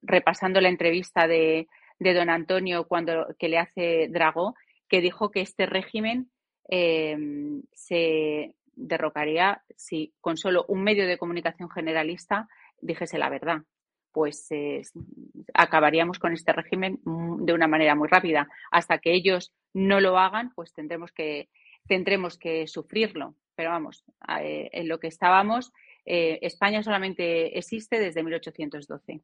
[0.00, 1.66] repasando la entrevista de,
[2.02, 4.54] de, don Antonio cuando que le hace Dragó,
[4.88, 6.30] que dijo que este régimen
[6.68, 12.48] se derrocaría si con solo un medio de comunicación generalista
[12.80, 13.62] dijese la verdad
[14.12, 14.48] pues
[15.54, 18.48] acabaríamos con este régimen de una manera muy rápida.
[18.70, 21.48] Hasta que ellos no lo hagan, pues tendremos que,
[21.88, 23.34] tendremos que sufrirlo.
[23.54, 24.04] Pero vamos,
[24.40, 25.72] eh, en lo que estábamos,
[26.04, 29.20] eh, España solamente existe desde 1812.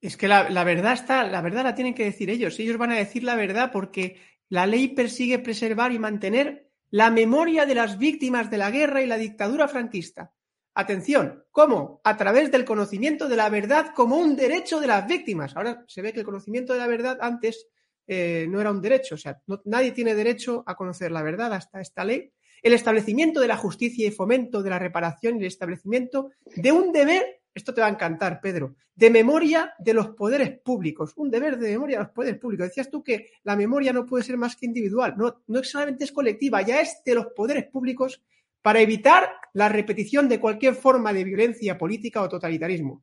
[0.00, 2.58] Es que la, la, verdad está, la verdad la tienen que decir ellos.
[2.58, 4.16] Ellos van a decir la verdad porque
[4.48, 9.06] la ley persigue preservar y mantener la memoria de las víctimas de la guerra y
[9.06, 10.32] la dictadura franquista.
[10.74, 12.00] Atención, ¿cómo?
[12.04, 15.56] A través del conocimiento de la verdad como un derecho de las víctimas.
[15.56, 17.68] Ahora se ve que el conocimiento de la verdad antes
[18.06, 21.80] eh, no era un derecho, o sea, nadie tiene derecho a conocer la verdad hasta
[21.80, 22.32] esta ley.
[22.62, 26.92] El establecimiento de la justicia y fomento de la reparación y el establecimiento de un
[26.92, 31.58] deber, esto te va a encantar, Pedro, de memoria de los poderes públicos, un deber
[31.58, 32.68] de memoria de los poderes públicos.
[32.68, 36.12] Decías tú que la memoria no puede ser más que individual, no, no solamente es
[36.12, 38.22] colectiva, ya es de los poderes públicos
[38.62, 43.02] para evitar la repetición de cualquier forma de violencia política o totalitarismo.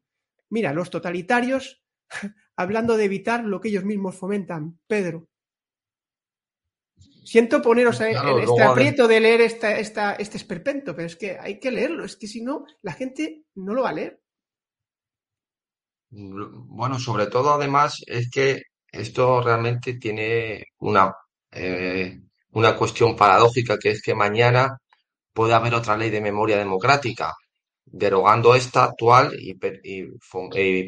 [0.49, 1.83] Mira, los totalitarios,
[2.55, 5.27] hablando de evitar lo que ellos mismos fomentan, Pedro.
[7.23, 11.71] Siento poneros en este aprieto de leer esta, este esperpento, pero es que hay que
[11.71, 14.21] leerlo, es que si no, la gente no lo va a leer.
[16.09, 21.13] Bueno, sobre todo además es que esto realmente tiene una,
[21.51, 22.19] eh,
[22.51, 24.77] una cuestión paradójica, que es que mañana
[25.33, 27.33] puede haber otra ley de memoria democrática,
[27.85, 29.55] derogando esta actual y,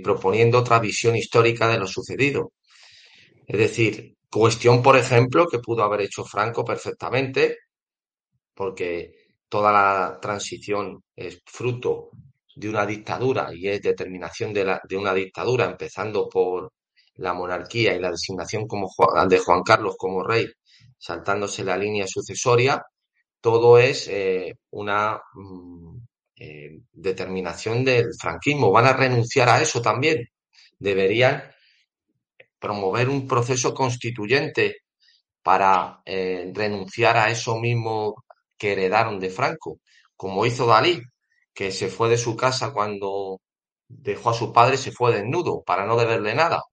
[0.01, 2.53] proponiendo otra visión histórica de lo sucedido.
[3.47, 7.58] Es decir, cuestión, por ejemplo, que pudo haber hecho Franco perfectamente,
[8.53, 9.13] porque
[9.49, 12.12] toda la transición es fruto
[12.60, 16.74] de una dictadura y es determinación de, una dictadura, empezando por
[17.15, 18.89] la monarquía y la designación como,
[19.30, 20.45] de Juan Carlos como rey,
[20.98, 22.84] saltándose la línea sucesoria,
[23.39, 25.98] todo es eh, una mm,
[26.36, 28.72] eh, determinación del franquismo.
[28.72, 30.26] Van a renunciar a eso también.
[30.78, 31.41] Deberían
[32.60, 34.80] promover un proceso constituyente
[35.41, 38.26] para eh, renunciar a eso mismo
[38.58, 39.80] que heredaron de Franco,
[40.17, 41.02] como hizo Dalí,
[41.60, 43.41] que se fue de su casa cuando
[43.89, 46.63] dejó a su padre, se fue desnudo para no deberle nada.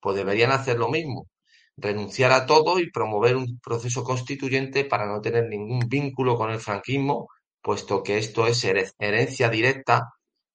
[0.00, 1.28] Pues deberían hacer lo mismo
[1.76, 6.58] renunciar a todo y promover un proceso constituyente para no tener ningún vínculo con el
[6.58, 7.28] franquismo,
[7.62, 8.64] puesto que esto es
[8.98, 10.08] herencia directa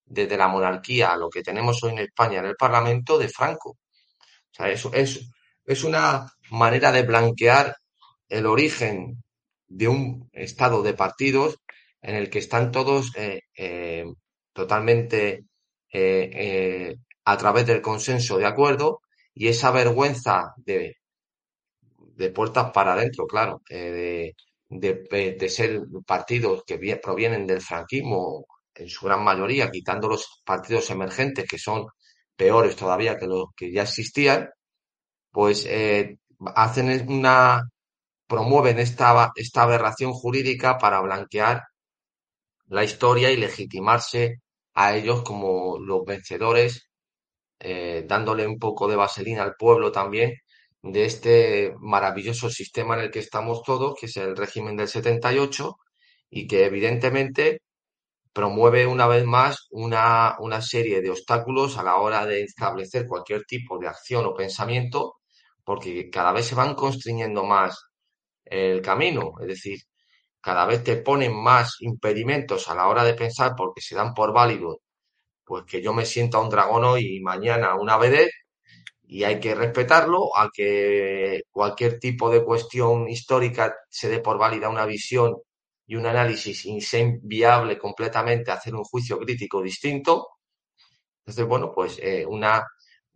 [0.04, 3.70] desde la monarquía a lo que tenemos hoy en España en el Parlamento de Franco.
[3.70, 3.78] O
[4.52, 5.30] sea, eso es,
[5.66, 7.74] es una manera de blanquear
[8.28, 9.24] el origen
[9.70, 11.56] de un estado de partidos
[12.08, 14.06] en el que están todos eh, eh,
[14.54, 15.44] totalmente
[15.92, 19.02] eh, a través del consenso de acuerdo
[19.34, 20.96] y esa vergüenza de,
[22.16, 24.34] de puertas para adentro, claro, de,
[24.70, 31.46] de, ser partidos que provienen del franquismo en su gran mayoría, quitando los partidos emergentes
[31.46, 31.88] que son
[32.38, 34.50] peores todavía que los que ya existían,
[35.30, 35.68] pues
[36.56, 37.64] hacen una
[38.28, 41.64] promueven esta, esta aberración jurídica para blanquear
[42.68, 44.42] la historia y legitimarse
[44.74, 46.90] a ellos como los vencedores,
[47.60, 50.34] eh, dándole un poco de vaselina al pueblo también
[50.82, 55.78] de este maravilloso sistema en el que estamos todos, que es el régimen del 78,
[56.30, 57.62] y que evidentemente
[58.34, 63.44] promueve una vez más una, una serie de obstáculos a la hora de establecer cualquier
[63.46, 65.16] tipo de acción o pensamiento,
[65.64, 67.78] porque cada vez se van constriñendo más
[68.46, 69.34] el camino.
[69.42, 69.80] Es decir,
[70.48, 74.32] cada vez te ponen más impedimentos a la hora de pensar porque se dan por
[74.32, 74.80] válido,
[75.46, 78.32] pues que yo me sienta un dragón hoy y mañana una vedette
[79.04, 84.70] y hay que respetarlo, a que cualquier tipo de cuestión histórica se dé por válida
[84.70, 85.36] una visión
[85.86, 90.28] y un análisis y sea inviable completamente hacer un juicio crítico distinto.
[91.26, 92.66] Entonces, bueno, pues eh, una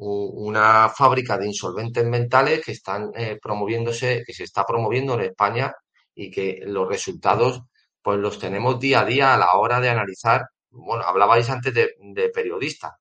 [0.04, 5.74] una fábrica de insolventes mentales que están eh, promoviéndose, que se está promoviendo en España
[6.22, 7.64] y que los resultados
[8.02, 10.42] pues los tenemos día a día a la hora de analizar.
[10.70, 12.94] Bueno, hablabais antes de, de periodistas.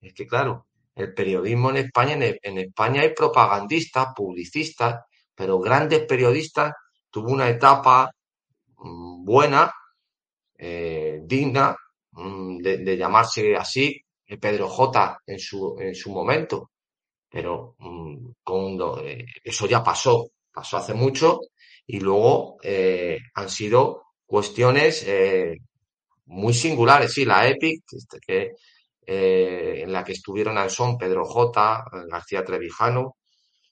[0.00, 6.72] Es que claro, el periodismo en España, en, España hay propagandistas, publicistas, pero grandes periodistas
[7.10, 8.10] tuvo una etapa
[8.78, 9.72] mm, buena,
[10.58, 11.76] eh, digna,
[12.12, 14.00] mm, de, llamarse así,
[14.40, 16.70] Pedro J en su, en su momento,
[17.30, 18.30] pero mm,
[19.04, 21.40] eh, eso ya pasó, pasó hace mucho
[21.86, 25.56] y luego eh, han sido cuestiones eh,
[26.26, 27.12] muy singulares.
[27.12, 28.52] Sí, la EPIC, este, que,
[29.06, 33.16] en la que estuvieron Ansón, Pedro J, García Trevijano,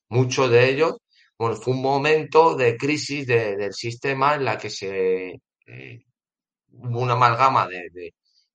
[0.08, 0.96] muchos de ellos,
[1.38, 5.40] bueno, fue un momento de crisis del sistema en la que se
[6.72, 8.12] hubo una amalgama de,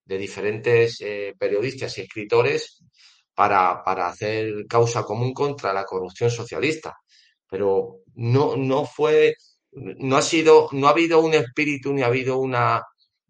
[0.07, 2.81] de diferentes eh, periodistas y escritores
[3.33, 6.95] para, para, hacer causa común contra la corrupción socialista.
[7.49, 9.35] Pero no, no fue,
[9.71, 12.83] no ha sido, no ha habido un espíritu ni ha habido una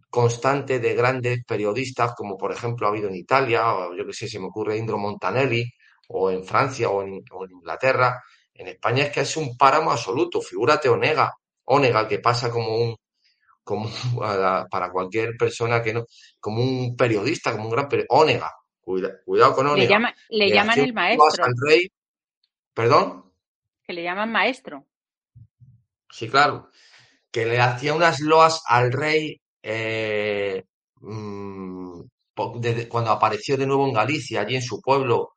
[0.09, 4.27] constante de grandes periodistas, como por ejemplo ha habido en Italia, o yo que sé,
[4.27, 5.69] se me ocurre Indro Montanelli,
[6.09, 8.21] o en Francia o en, o en Inglaterra.
[8.53, 10.41] En España es que es un páramo absoluto.
[10.41, 11.33] Figúrate Onega,
[11.65, 12.95] Onega, que pasa como un,
[13.63, 13.89] como
[14.71, 16.05] para cualquier persona que no,
[16.39, 18.15] como un periodista, como un gran periodista.
[18.15, 20.13] Ónega, cuidado con Ónega.
[20.29, 21.45] Le, llaman el maestro.
[21.67, 21.91] Rey,
[22.73, 23.26] ¿Perdón?
[23.87, 24.85] Que le llaman maestro.
[26.11, 26.69] Sí, claro.
[27.31, 30.65] Que le hacía unas loas al rey eh,
[30.99, 32.01] mm,
[32.89, 35.35] cuando apareció de nuevo en Galicia, allí en su pueblo,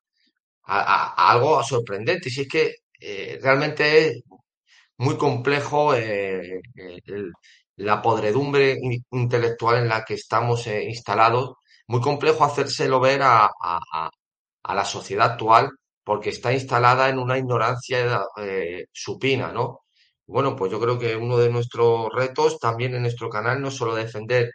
[0.65, 2.29] a, algo sorprendente.
[2.29, 4.23] Si es que eh, realmente es
[4.99, 6.61] muy complejo eh,
[7.77, 8.77] la podredumbre
[9.13, 11.55] intelectual en la que estamos instalados,
[11.87, 13.51] muy complejo hacérselo ver a,
[14.65, 15.71] la sociedad actual
[16.11, 19.83] porque está instalada en una ignorancia eh, supina, ¿no?
[20.27, 23.75] Bueno, pues yo creo que uno de nuestros retos también en nuestro canal no es
[23.75, 24.51] solo defender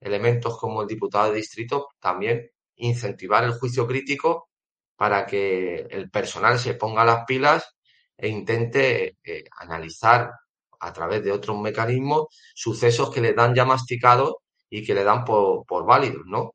[0.00, 4.48] elementos como el diputado de distrito, también incentivar el juicio crítico
[4.96, 7.76] para que el personal se ponga las pilas
[8.16, 10.32] e intente eh, analizar
[10.80, 14.34] a través de otros mecanismos sucesos que le dan ya masticados
[14.68, 16.54] y que le dan por, por válidos, ¿no?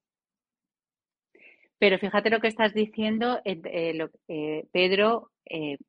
[1.83, 5.31] Pero fíjate lo que estás diciendo, eh, eh, eh, Pedro,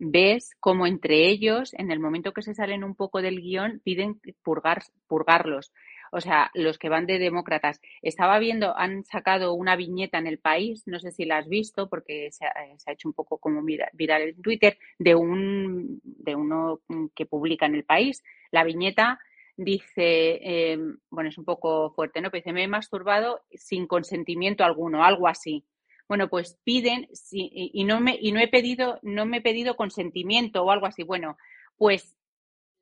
[0.00, 4.20] ves como entre ellos, en el momento que se salen un poco del guion, piden
[4.42, 5.72] purgar, purgarlos
[6.10, 7.80] o sea, los que van de demócratas.
[8.02, 11.88] Estaba viendo, han sacado una viñeta en el país, no sé si la has visto,
[11.88, 16.80] porque se ha, hecho un poco como viral en Twitter, de, un, de uno
[17.14, 18.24] que publica en el país.
[18.50, 19.20] La viñeta
[19.56, 20.76] dice,
[21.10, 22.30] bueno, es un poco fuerte, ¿no?
[22.30, 25.64] Pero dice, me he masturbado sin consentimiento alguno, algo así.
[26.08, 30.62] Bueno, pues piden, y, no me, y no he pedido, no me he pedido consentimiento
[30.62, 31.02] o algo así.
[31.02, 31.36] Bueno,
[31.76, 32.16] pues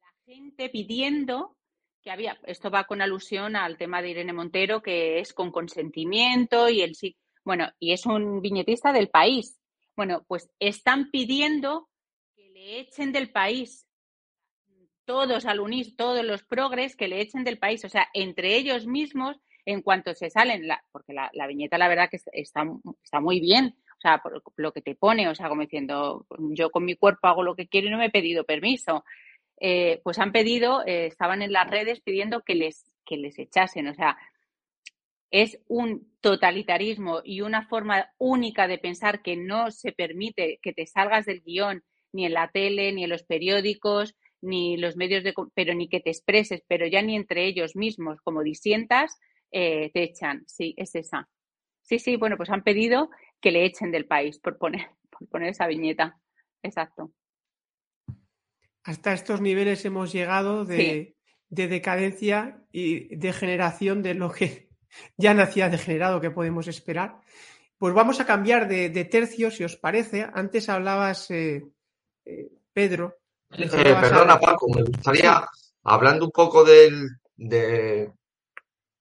[0.00, 1.56] la gente pidiendo
[2.02, 6.68] que había, esto va con alusión al tema de Irene Montero, que es con consentimiento
[6.68, 7.16] y el sí.
[7.44, 9.58] Bueno, y es un viñetista del país.
[9.96, 11.88] Bueno, pues están pidiendo
[12.34, 13.86] que le echen del país.
[15.04, 17.84] Todos al unir, todos los progres que le echen del país.
[17.84, 22.18] O sea, entre ellos mismos, en cuanto se salen, porque la, viñeta, la verdad que
[22.32, 22.64] está,
[23.02, 23.76] está muy bien.
[23.98, 27.28] O sea, por lo que te pone, o sea, como diciendo, yo con mi cuerpo
[27.28, 29.04] hago lo que quiero y no me he pedido permiso.
[29.60, 33.86] eh, pues han pedido, eh, estaban en las redes pidiendo que les, que les echasen.
[33.88, 34.18] O sea,
[35.30, 40.86] es un totalitarismo y una forma única de pensar que no se permite que te
[40.86, 41.82] salgas del guion
[42.12, 46.00] ni en la tele, ni en los periódicos, ni los medios de, pero ni que
[46.00, 49.18] te expreses, pero ya ni entre ellos mismos, como disientas,
[49.52, 50.44] eh, te echan.
[50.46, 51.28] Sí, es esa.
[51.82, 55.50] Sí, sí, bueno, pues han pedido que le echen del país por poner, por poner
[55.50, 56.18] esa viñeta.
[56.62, 57.12] Exacto.
[58.84, 61.16] Hasta estos niveles hemos llegado de,
[61.48, 64.68] decadencia y degeneración de lo que
[65.16, 67.20] ya nacía degenerado que podemos esperar.
[67.76, 70.26] Pues vamos a cambiar de, tercio, si os parece.
[70.32, 71.64] Antes hablabas, eh,
[72.24, 73.18] eh, Pedro.
[73.50, 75.44] Eh, perdona, Paco, me gustaría,
[75.82, 78.12] hablando un poco del, de,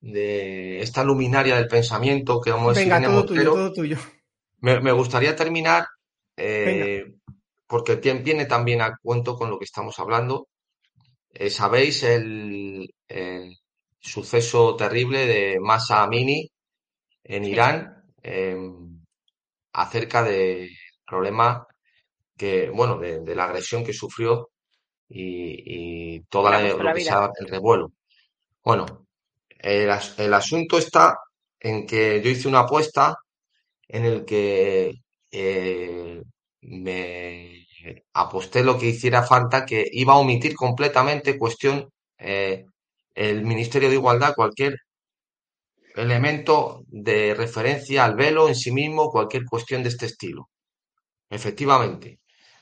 [0.02, 3.98] esta luminaria del pensamiento que vamos a todo tuyo, todo tuyo.
[4.60, 5.86] Me, gustaría terminar
[7.68, 10.48] porque viene también a cuento con lo que estamos hablando.
[11.34, 12.94] Eh, Sabéis el,
[14.00, 16.50] suceso terrible de Masa Amini
[17.24, 19.00] en Irán em,
[19.74, 20.70] acerca del
[21.06, 21.68] problema
[22.36, 24.50] que, bueno, de, la agresión que sufrió
[25.08, 27.04] y, toda la, lo que
[27.40, 27.92] el revuelo.
[28.64, 29.08] Bueno,
[29.62, 31.18] el, asunto está
[31.60, 33.16] en que yo hice una apuesta
[33.88, 34.94] en el que
[35.32, 36.22] eh,
[36.62, 37.68] me
[38.14, 42.66] aposté lo que hiciera falta, que iba a omitir completamente cuestión eh,
[43.16, 44.78] el Ministerio de Igualdad, cualquier
[45.96, 50.50] elemento de referencia al velo en sí mismo, cualquier cuestión de este estilo.
[51.30, 52.20] Efectivamente.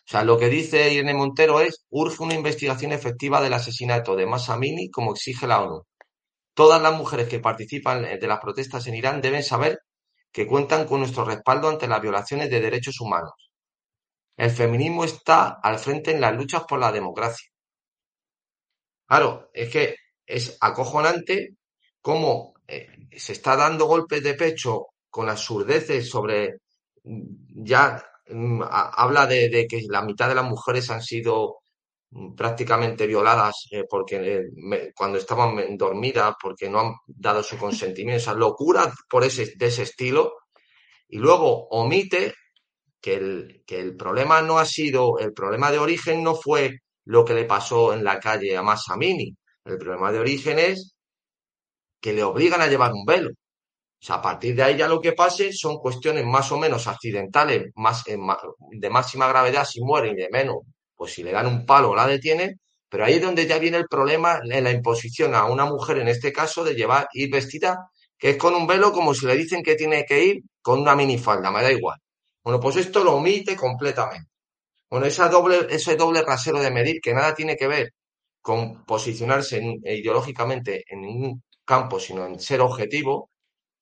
[0.07, 4.25] O sea, lo que dice Irene Montero es, urge una investigación efectiva del asesinato de
[4.25, 5.83] Masamini como exige la ONU.
[6.59, 9.79] Todas las mujeres que participan de las protestas en Irán deben saber
[10.29, 13.31] que cuentan con nuestro respaldo ante las violaciones de derechos humanos.
[14.35, 17.47] El feminismo está al frente en las luchas por la democracia.
[19.07, 19.95] Claro, es que
[20.25, 21.55] es acojonante
[22.01, 26.55] cómo eh, se está dando golpes de pecho con las surdeces sobre,
[27.05, 31.58] mm, ya mm, habla de, que la mitad de las mujeres han sido
[32.35, 38.33] prácticamente violadas eh, porque eh, cuando estaban dormidas, porque no han dado su consentimiento, esa
[38.33, 40.33] locura por ese, de ese estilo,
[41.07, 42.33] y luego omite
[43.01, 47.25] que el, que el problema no ha sido, el problema de origen no fue lo
[47.25, 49.35] que le pasó en la calle a Massamini.
[49.65, 50.95] El problema de origen es
[52.01, 53.29] que le obligan a llevar un velo.
[53.29, 56.87] O sea, a partir de ahí ya lo que pase son cuestiones más o menos
[56.87, 60.57] accidentales, más, de máxima gravedad si mueren y de menos,
[60.99, 63.87] pues si le dan un palo la detienen, pero ahí es donde ya viene el
[63.87, 68.31] problema en la imposición a una mujer, en este caso, de llevar, ir vestida, que
[68.31, 71.51] es con un velo como si le dicen que tiene que ir con una minifalda,
[71.51, 71.97] me da igual.
[72.43, 74.29] Bueno, pues esto lo omite completamente.
[74.89, 77.93] Bueno, esa doble, ese doble rasero de medir que nada tiene que ver
[78.41, 83.29] con posicionarse ideológicamente en ningún campo, sino en ser objetivo,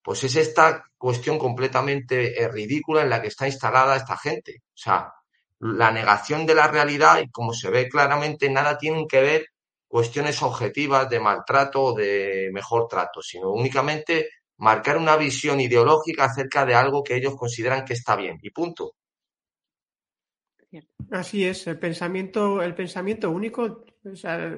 [0.03, 4.57] pues es esta cuestión completamente eh, ridícula en la que está instalada esta gente.
[4.67, 5.11] O sea,
[5.59, 9.47] la negación de la realidad y como se ve claramente, nada tienen que ver
[9.87, 16.65] cuestiones objetivas de maltrato o de mejor trato, sino únicamente marcar una visión ideológica acerca
[16.65, 18.95] de algo que ellos consideran que está bien y punto.
[21.11, 23.85] Así es, el pensamiento, el pensamiento único,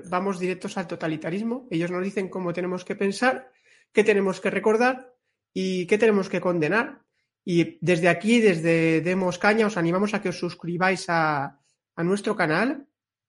[0.09, 1.67] vamos directos al totalitarismo.
[1.69, 3.51] Ellos nos dicen cómo tenemos que pensar,
[3.93, 5.13] qué tenemos que recordar
[5.53, 7.03] y qué tenemos que condenar.
[7.51, 11.57] Y desde aquí, desde Demos Caña, os animamos a que os suscribáis a,
[11.97, 12.85] nuestro canal,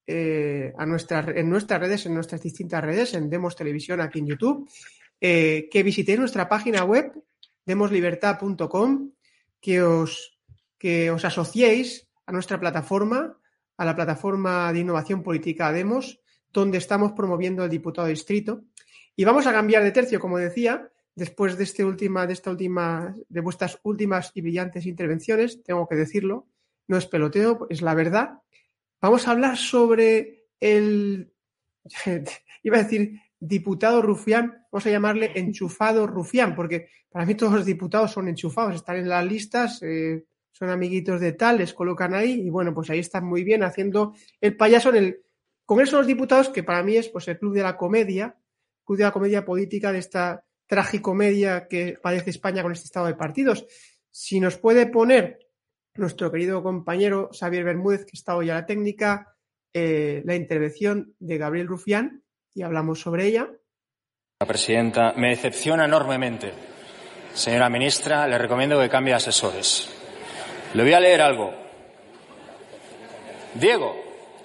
[0.06, 4.68] eh, a en nuestras redes, en nuestras distintas redes, en Demos Televisión aquí en YouTube
[5.22, 7.16] eh, que visitéis nuestra página web,
[7.64, 9.12] demoslibertad.com,
[9.58, 10.36] que os,
[10.76, 13.40] que os asociéis a nuestra plataforma,
[13.78, 16.20] a la plataforma de innovación política Demos,
[16.52, 18.64] donde estamos promoviendo el diputado distrito.
[19.16, 23.16] Y vamos a cambiar de tercio, como decía, después de, este última, de esta última,
[23.28, 26.48] de vuestras últimas y brillantes intervenciones, tengo que decirlo,
[26.88, 28.40] no es peloteo, es la verdad.
[29.00, 31.32] Vamos a hablar sobre el,
[32.62, 37.64] iba a decir diputado rufián, vamos a llamarle enchufado rufián, porque para mí todos los
[37.64, 42.42] diputados son enchufados, están en las listas, eh, son amiguitos de tal, les colocan ahí
[42.42, 45.22] y bueno, pues ahí están muy bien haciendo el payaso en el
[45.64, 48.36] Congreso de los Diputados, que para mí es pues el club de la comedia,
[48.84, 53.14] club de la comedia política de esta tragicomedia que padece España con este estado de
[53.14, 53.66] partidos.
[54.12, 55.48] Si nos puede poner
[55.94, 59.34] nuestro querido compañero Xavier Bermúdez, que está hoy a la técnica,
[59.74, 62.22] eh, la intervención de Gabriel Rufián,
[62.54, 63.50] y hablamos sobre ella.
[64.38, 66.52] La presidenta, me decepciona enormemente.
[67.34, 69.90] Señora ministra, le recomiendo que cambie asesores.
[70.74, 71.52] Le voy a leer algo.
[73.54, 73.96] Diego,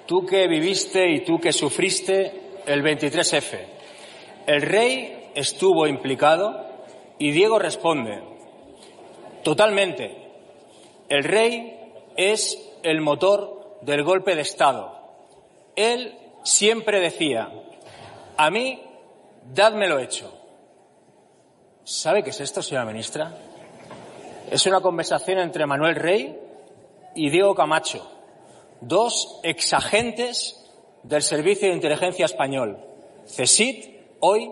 [0.07, 3.59] tú que viviste y tú que sufriste el 23F.
[4.47, 6.65] El rey estuvo implicado
[7.19, 8.23] y Diego responde,
[9.43, 10.17] totalmente.
[11.09, 11.77] El rey
[12.17, 14.99] es el motor del golpe de Estado.
[15.75, 17.51] Él siempre decía,
[18.37, 18.81] a mí,
[19.53, 20.33] dádmelo hecho.
[21.83, 23.37] ¿Sabe qué es esto, señora ministra?
[24.49, 26.39] Es una conversación entre Manuel Rey
[27.15, 28.09] y Diego Camacho,
[28.81, 30.61] dos exagentes
[31.03, 32.77] del Servicio de Inteligencia Español,
[33.25, 34.51] CSIT, hoy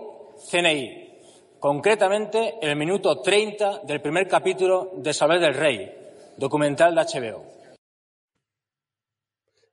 [0.49, 1.03] CNI.
[1.59, 5.91] Concretamente, en el minuto 30 del primer capítulo de Saber del Rey,
[6.37, 7.45] documental de HBO.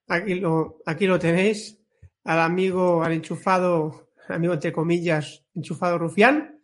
[0.06, 1.78] Aquí lo, aquí lo tenéis,
[2.24, 6.60] al amigo, al enchufado, amigo entre comillas, enchufado rufián.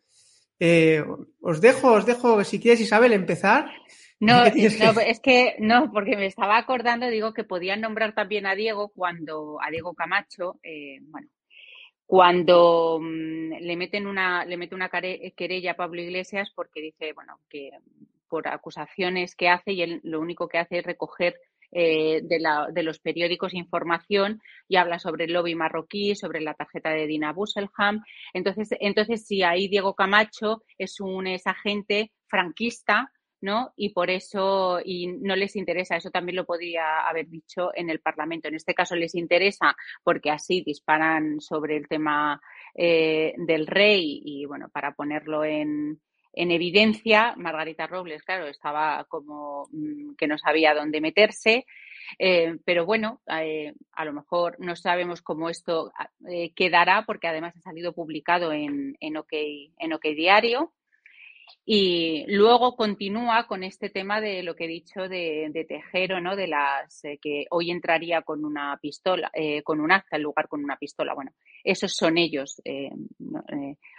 [0.58, 1.04] Eh,
[1.40, 3.70] os dejo, os dejo, si quieres, Isabel, empezar.
[4.18, 8.54] No, no, es que no, porque me estaba acordando, digo que podían nombrar también a
[8.54, 11.28] Diego cuando, a Diego Camacho, eh, bueno,
[12.06, 17.40] cuando mm, le meten una, le mete una querella a Pablo Iglesias porque dice, bueno,
[17.48, 17.70] que
[18.28, 21.36] por acusaciones que hace y él lo único que hace es recoger
[21.72, 26.54] eh, de, la, de, los periódicos información y habla sobre el lobby marroquí, sobre la
[26.54, 28.02] tarjeta de Dina Busselham.
[28.32, 33.72] Entonces, entonces sí, ahí Diego Camacho es un es agente franquista ¿no?
[33.76, 38.00] Y por eso, y no les interesa, eso también lo podría haber dicho en el
[38.00, 38.48] Parlamento.
[38.48, 42.40] En este caso les interesa porque así disparan sobre el tema
[42.74, 46.00] eh, del rey y, bueno, para ponerlo en,
[46.32, 51.66] en evidencia, Margarita Robles, claro, estaba como mm, que no sabía dónde meterse.
[52.18, 55.92] Eh, pero bueno, eh, a lo mejor no sabemos cómo esto
[56.54, 60.72] quedará porque además ha salido publicado en, en, OK, en OK Diario.
[61.68, 66.36] Y luego continúa con este tema de lo que he dicho de, Tejero, ¿no?
[66.36, 70.46] De las eh, que hoy entraría con una pistola, eh, con un acta en lugar
[70.46, 71.14] con una pistola.
[71.14, 71.32] Bueno,
[71.64, 72.90] esos son ellos eh,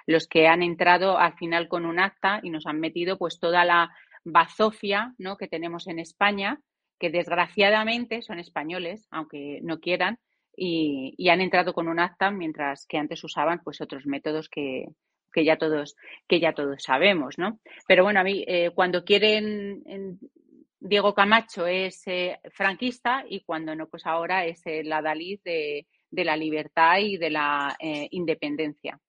[0.05, 3.65] los que han entrado al final con un acta y nos han metido pues toda
[3.65, 3.91] la
[4.23, 5.35] bazofia, ¿no?
[5.35, 6.61] Que tenemos en España,
[6.97, 10.19] que desgraciadamente son españoles, aunque no quieran,
[10.55, 14.87] y, y han entrado con un acta mientras que antes usaban pues otros métodos que,
[15.31, 15.95] que ya todos,
[16.27, 17.59] que ya todos sabemos, ¿no?
[17.87, 20.19] Pero bueno, a mí, eh, cuando quieren,
[20.79, 26.25] Diego Camacho es eh, franquista y cuando no, pues ahora es el adalid de, de,
[26.25, 28.99] la libertad y de la eh, independencia.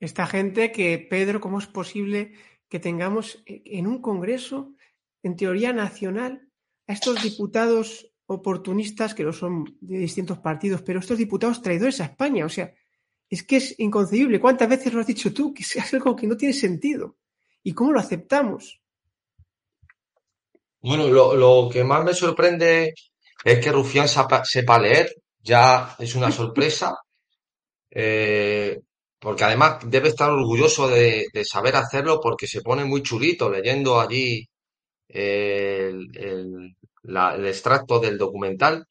[0.00, 2.32] Esta gente que, Pedro, ¿cómo es posible
[2.68, 4.74] que tengamos en un Congreso,
[5.22, 6.48] en teoría nacional,
[6.88, 12.06] a estos diputados oportunistas que no son de distintos partidos, pero estos diputados traidores a
[12.06, 12.44] España?
[12.44, 12.74] O sea,
[13.32, 14.38] es que es inconcebible.
[14.38, 15.54] ¿Cuántas veces lo has dicho tú?
[15.54, 17.16] Que es algo que no tiene sentido.
[17.62, 18.78] ¿Y cómo lo aceptamos?
[20.82, 22.92] Bueno, lo, que más me sorprende
[23.42, 25.14] es que Rufián sepa, leer.
[25.40, 26.94] Ya es una sorpresa.
[27.94, 28.80] Eh,
[29.18, 34.48] porque además debe estar orgulloso de, saber hacerlo porque se pone muy chulito leyendo allí
[35.08, 38.86] el, el, extracto del documental.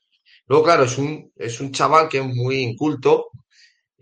[0.45, 3.31] Luego, claro, es un, es un chaval que es muy inculto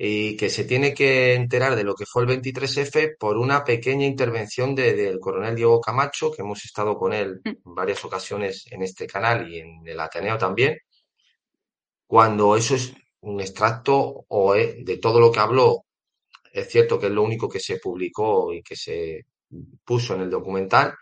[0.02, 4.06] y que se tiene que enterar de lo que fue el 23F por una pequeña
[4.06, 7.50] intervención del coronel Diego Camacho, que hemos estado con él mm.
[7.50, 10.78] en varias ocasiones en este canal y en el Ateneo también,
[12.08, 15.84] cuando eso es un extracto o de todo lo que habló,
[16.54, 19.26] es cierto que es lo único que se publicó y que se
[19.84, 20.94] puso en el documental,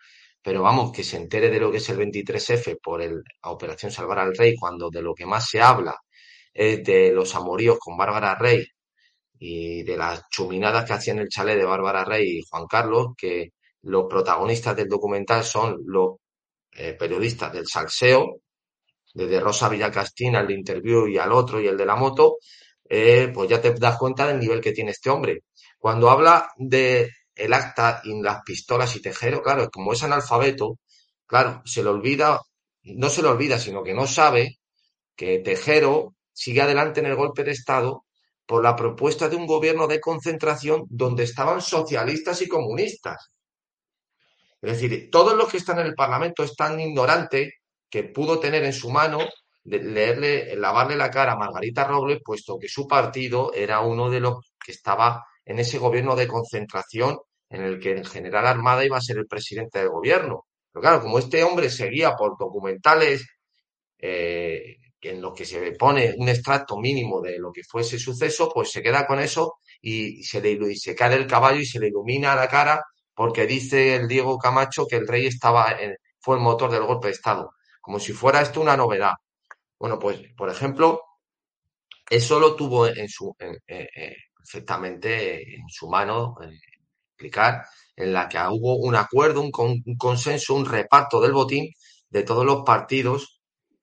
[0.41, 3.91] pero vamos, que se entere de lo que es el 23F por el, la Operación
[3.91, 5.95] Salvar al Rey, cuando de lo que más se habla
[6.51, 8.65] es de los amoríos con Bárbara Rey
[9.39, 13.53] y de las chuminadas que hacían el chalet de Bárbara Rey y Juan Carlos, que
[13.83, 16.15] los protagonistas del documental son los
[16.71, 18.41] eh, periodistas del salseo,
[19.13, 22.37] desde Rosa Villacastina, el interview y al otro y el de la moto,
[22.89, 25.43] eh, pues ya te das cuenta del nivel que tiene este hombre.
[25.79, 30.79] Cuando habla de el acta y las pistolas y Tejero, claro, como es analfabeto,
[31.25, 32.39] claro, se le olvida,
[32.83, 34.59] no se le olvida, sino que no sabe
[35.15, 38.05] que Tejero sigue adelante en el golpe de Estado
[38.47, 43.31] por la propuesta de un gobierno de concentración donde estaban socialistas y comunistas.
[44.61, 47.55] Es decir, todos los que están en el Parlamento es tan ignorante
[47.89, 49.19] que pudo tener en su mano
[49.65, 54.53] leerle, lavarle la cara a Margarita Robles, puesto que su partido era uno de los
[54.63, 57.17] que estaba en ese gobierno de concentración
[57.49, 60.45] en el que el general Armada iba a ser el presidente del gobierno.
[60.71, 63.25] Pero claro, como este hombre seguía por documentales
[63.97, 68.49] eh, en los que se pone un extracto mínimo de lo que fue ese suceso,
[68.53, 71.87] pues se queda con eso y se, le, se cae el caballo y se le
[71.87, 72.83] ilumina la cara
[73.13, 75.75] porque dice el Diego Camacho que el rey estaba
[76.19, 79.13] fue el motor del golpe de Estado, como si fuera esto una novedad.
[79.79, 81.01] Bueno, pues, por ejemplo,
[82.09, 83.35] eso lo tuvo en su,
[84.47, 86.35] perfectamente en su mano
[87.17, 89.51] explicar, en la que hubo un acuerdo, un,
[89.97, 91.71] consenso, un reparto del botín
[92.09, 93.36] de todos los partidos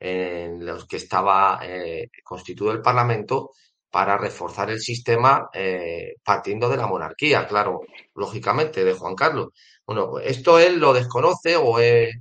[0.07, 3.53] en los que estaba eh, constituido el Parlamento
[3.91, 7.81] para reforzar el sistema eh, partiendo de la monarquía, claro,
[8.15, 9.49] lógicamente, de Juan Carlos.
[9.87, 12.15] Bueno, pues esto él lo desconoce o es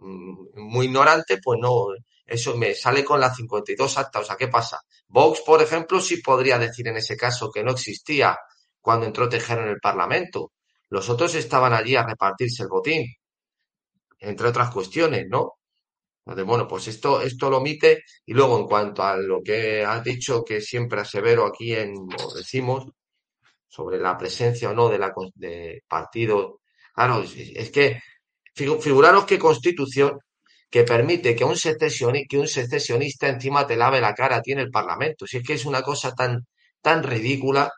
[0.00, 1.86] mm, muy ignorante, pues no,
[2.26, 4.22] eso me sale con las 52 actas.
[4.22, 4.80] O sea, ¿qué pasa?
[5.08, 8.36] Vox, por ejemplo, sí podría decir en ese caso que no existía
[8.82, 10.52] cuando entró Tejero en el Parlamento.
[10.90, 13.06] Los otros estaban allí a repartirse el botín,
[14.18, 15.54] entre otras cuestiones, ¿no?
[16.26, 18.02] Entonces, bueno, pues esto, esto lo omite.
[18.26, 22.34] Y luego, en cuanto a lo que has dicho, que siempre asevero aquí en, o
[22.34, 22.86] decimos,
[23.68, 26.60] sobre la presencia o no de la de partido.
[26.94, 28.00] Claro, es, que
[28.54, 30.18] figuraros qué constitución
[30.70, 35.26] que permite que un, secesionista, un secesionista encima te lave la cara tiene el Parlamento.
[35.26, 36.46] Si es que es una cosa tan,
[36.80, 37.70] tan ridícula,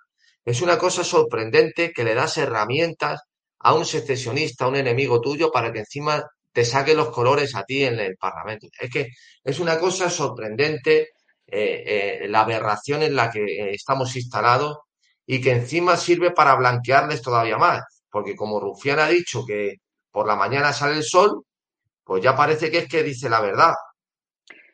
[0.44, 3.22] es una cosa sorprendente que le das herramientas
[3.58, 6.22] a un secesionista, a un enemigo tuyo, para que encima
[6.56, 8.66] te saque los colores a ti en el Parlamento.
[8.80, 9.08] Es que
[9.44, 11.10] es una cosa sorprendente
[11.46, 14.78] eh, eh, la aberración en la que eh, estamos instalados
[15.26, 19.74] y que encima sirve para blanquearles todavía más, porque como Rufián ha dicho que
[20.10, 21.42] por la mañana sale el sol,
[22.02, 23.74] pues ya parece que es que dice la verdad.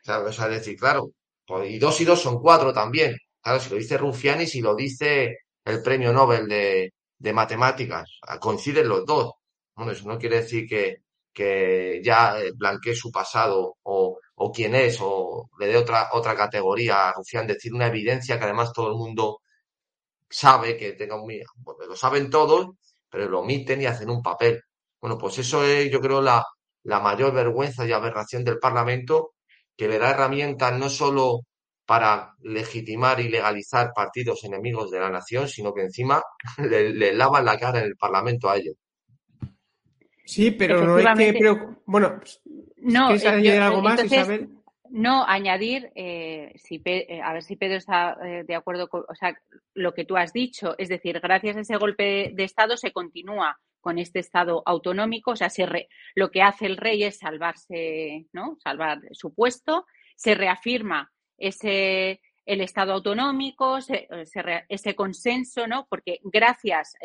[0.04, 1.10] O sea, es decir, claro,
[1.44, 3.16] pues, y dos y dos son cuatro también.
[3.40, 8.20] Claro, si lo dice Rufián y si lo dice el premio Nobel de, de matemáticas,
[8.40, 9.32] coinciden los dos.
[9.74, 10.98] Bueno, eso no quiere decir que,
[11.32, 16.34] que ya eh, blanquee su pasado o, o quién es o le dé otra, otra
[16.36, 19.40] categoría a Rufián, decir una evidencia que además todo el mundo
[20.28, 21.30] sabe que tenga un...
[21.64, 22.68] Porque lo saben todos,
[23.10, 24.62] pero lo omiten y hacen un papel.
[25.00, 26.44] Bueno, pues eso es, yo creo, la,
[26.84, 29.34] la mayor vergüenza y aberración del Parlamento,
[29.76, 31.40] que le da herramientas no solo
[31.86, 36.22] para legitimar y legalizar partidos enemigos de la nación, sino que encima
[36.58, 38.76] le, le lavan la cara en el Parlamento a ellos.
[40.24, 41.32] Sí, pero no es que.
[41.32, 42.20] Pero, bueno,
[42.76, 44.48] no, añadir algo más, Isabel?
[44.92, 49.14] No, añadir, eh, si, eh, a ver si Pedro está eh, de acuerdo con o
[49.14, 49.34] sea,
[49.72, 50.74] lo que tú has dicho.
[50.76, 55.30] Es decir, gracias a ese golpe de, Estado se continúa con este Estado autonómico.
[55.30, 55.66] O sea, se
[56.14, 58.58] lo que hace el rey es salvarse, ¿no?
[58.62, 59.86] Salvar su puesto.
[60.14, 65.86] Se reafirma ese el Estado autonómico, ese consenso, ¿no?
[65.88, 66.96] Porque gracias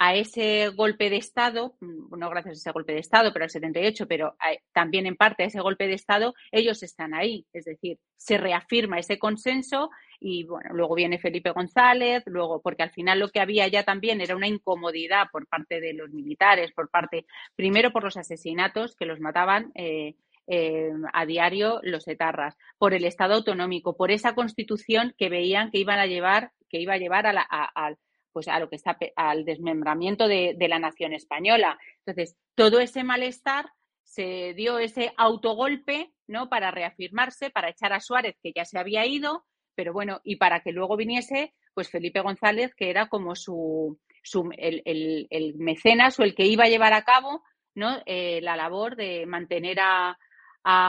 [0.00, 3.50] a ese golpe de Estado, mm, no gracias a ese golpe de Estado, pero al
[3.50, 4.36] 78, pero
[4.72, 7.44] también en parte a ese golpe de Estado, ellos están ahí.
[7.52, 9.90] Es decir, se reafirma ese consenso
[10.20, 14.20] y bueno, luego viene Felipe González, luego, porque al final lo que había ya también
[14.20, 17.26] era una incomodidad por parte de los militares, por parte,
[17.56, 19.72] primero por los asesinatos que los mataban.
[19.74, 20.14] Eh,
[20.50, 25.76] eh, a diario los etarras, por el Estado autonómico, por esa constitución que veían que
[25.76, 27.94] iban a llevar, que iba a llevar a, la, a,
[28.38, 31.76] pues a lo que está al desmembramiento de, la nación española.
[32.06, 33.66] Entonces, todo ese malestar
[34.04, 36.48] se dio ese autogolpe, ¿no?
[36.48, 40.60] Para reafirmarse, para echar a Suárez, que ya se había ido, pero bueno, y para
[40.60, 43.98] que luego viniese, pues Felipe González, que era como su,
[44.56, 47.42] el, mecenas o el que iba a llevar a cabo,
[47.74, 48.00] ¿no?
[48.06, 50.16] Eh, la labor de mantener a,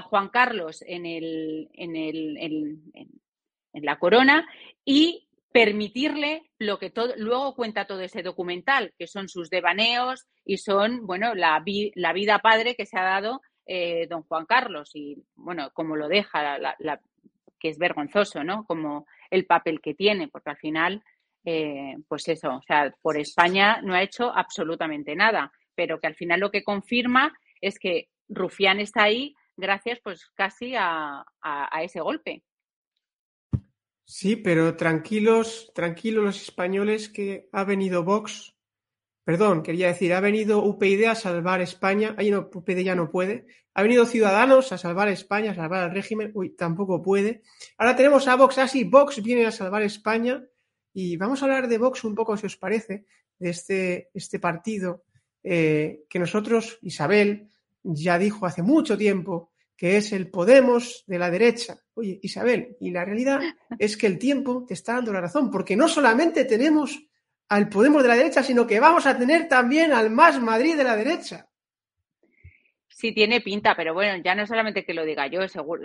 [0.09, 2.37] Juan Carlos en, el, en, el,
[3.73, 4.45] en la corona
[4.83, 10.57] y permitirle lo que todo, luego cuenta todo ese documental, que son sus devaneos y
[10.57, 11.63] son, bueno, la,
[11.95, 16.07] la vida padre que se ha dado eh, don Juan Carlos y, bueno, como lo
[16.07, 17.01] deja, la,
[17.59, 18.63] que es vergonzoso, ¿no?
[18.65, 21.03] Como el papel que tiene, porque al final,
[21.45, 26.15] eh, pues eso, o sea, por España no ha hecho absolutamente nada, pero que al
[26.15, 31.25] final lo que confirma es que Rufián está ahí gracias, pues, casi a
[31.81, 32.43] ese golpe.
[34.11, 38.55] Sí, pero tranquilos, tranquilos los españoles que ha venido Vox,
[39.23, 43.45] perdón, quería decir, ha venido UPyD a salvar España, ahí no, UPyD ya no puede,
[43.75, 47.43] ha venido Ciudadanos a salvar España, a salvar al régimen, uy, tampoco puede.
[47.77, 50.43] Ahora tenemos a Vox, así, ah, Vox viene a salvar España.
[50.91, 53.05] Y vamos a hablar de Vox un poco, si os parece,
[53.37, 55.03] de este, este partido
[55.43, 57.47] eh, que nosotros, Isabel,
[57.83, 61.79] ya dijo hace mucho tiempo que es el Podemos de la derecha.
[61.93, 63.39] Oye, Isabel, y la realidad
[63.79, 66.99] es que el tiempo te está dando la razón, porque no solamente tenemos
[67.47, 70.83] al Podemos de la derecha, sino que vamos a tener también al Más Madrid de
[70.83, 71.48] la derecha.
[72.99, 75.83] Sí tiene pinta, pero bueno, ya no solamente que lo diga yo, seguro,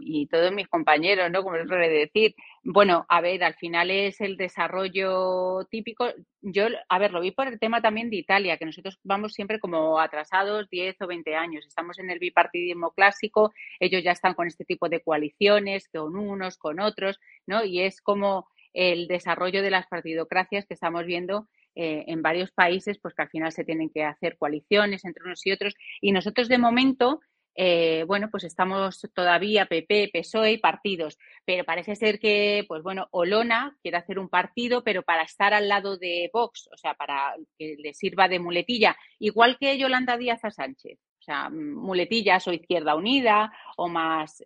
[0.00, 1.42] y todos mis compañeros, ¿no?
[1.42, 2.36] Como suele decir.
[2.62, 6.06] Bueno, a ver, al final es el desarrollo típico.
[6.40, 9.58] Yo, a ver, lo vi por el tema también de Italia, que nosotros vamos siempre
[9.58, 11.66] como atrasados 10 o 20 años.
[11.66, 16.58] Estamos en el bipartidismo clásico, ellos ya están con este tipo de coaliciones, con unos,
[16.58, 17.64] con otros, ¿no?
[17.64, 22.98] Y es como el desarrollo de las partidocracias que estamos viendo eh, en varios países,
[22.98, 25.74] pues que al final se tienen que hacer coaliciones entre unos y otros.
[26.00, 27.20] Y nosotros de momento,
[27.54, 33.08] eh, bueno, pues estamos todavía PP, PSOE y partidos, pero parece ser que, pues bueno,
[33.10, 37.34] Olona quiere hacer un partido, pero para estar al lado de Vox, o sea, para
[37.58, 40.98] que le sirva de muletilla, igual que Yolanda Díaz a Sánchez.
[41.20, 44.44] O sea, muletillas o Izquierda Unida o más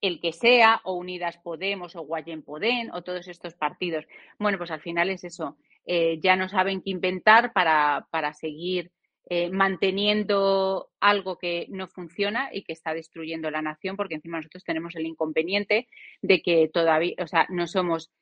[0.00, 4.06] el que sea, o Unidas Podemos, o Guayén Podén, o todos estos partidos.
[4.38, 5.56] Bueno, pues al final es eso.
[5.86, 8.90] Eh, ya no saben qué inventar para, para seguir
[9.28, 14.64] eh, manteniendo algo que no funciona y que está destruyendo la nación, porque encima nosotros
[14.64, 15.88] tenemos el inconveniente
[16.22, 18.12] de que todavía, o sea, no somos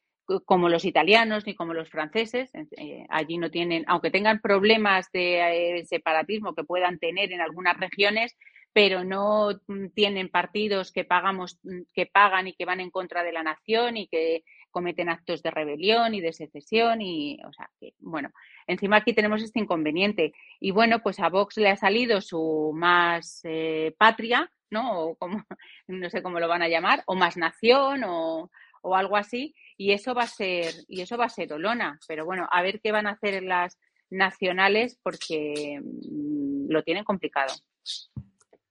[0.47, 2.51] como los italianos ni como los franceses.
[2.77, 8.35] Eh, allí no tienen, aunque tengan problemas de separatismo que puedan tener en algunas regiones,
[8.75, 13.23] pero no mm, tienen partidos que pagamos, mm, que pagan y que van en contra
[13.23, 14.45] de la nación y que
[14.75, 18.31] cometen actos de rebelión y de secesión y, o sea, que, bueno,
[18.67, 23.41] encima aquí tenemos este inconveniente y bueno, pues a Vox le ha salido su más
[23.45, 25.01] eh, patria, ¿no?
[25.01, 25.43] O como,
[25.87, 28.51] no sé cómo lo van a llamar, o más nación o,
[28.83, 32.25] o algo así y eso va a ser y eso va a ser Olona, pero
[32.25, 33.79] bueno, a ver qué van a hacer las
[34.11, 37.55] nacionales porque mm, lo tienen complicado.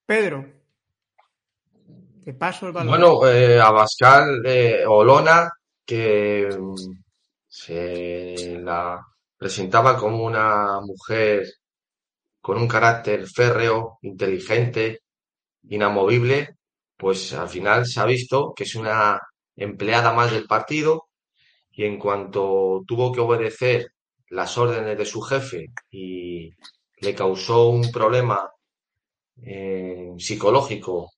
[0.05, 0.45] Pedro,
[2.23, 2.89] te paso el balón.
[2.89, 5.51] Bueno, eh, Abascal, eh, Olona,
[5.85, 6.49] que
[7.47, 9.05] se la
[9.37, 11.45] presentaba como una mujer
[12.41, 15.01] con un carácter férreo, inteligente,
[15.69, 16.57] inamovible,
[16.97, 19.19] pues al final se ha visto que es una
[19.55, 21.07] empleada más del partido
[21.71, 23.91] y en cuanto tuvo que obedecer
[24.29, 26.51] las órdenes de su jefe y
[26.97, 28.49] le causó un problema
[29.41, 31.11] eh, psicológico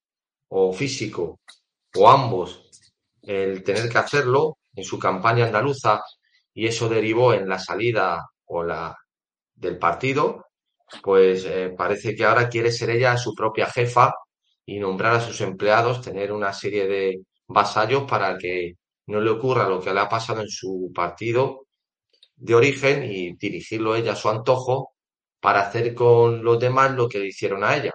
[0.49, 1.39] o físico
[1.95, 2.64] o ambos
[3.25, 6.03] el tener que hacerlo en su campaña andaluza
[6.53, 8.95] y eso derivó en la salida o la
[9.55, 10.45] del partido,
[11.01, 14.13] pues eh, parece que ahora quiere ser ella su propia jefa
[14.65, 18.73] y nombrar a sus empleados, tener una serie de vasallos para que
[19.07, 21.67] no le ocurra lo que le ha pasado en su partido
[22.35, 24.93] de origen y dirigirlo ella a su antojo
[25.39, 27.91] para hacer con los demás lo que le hicieron a ella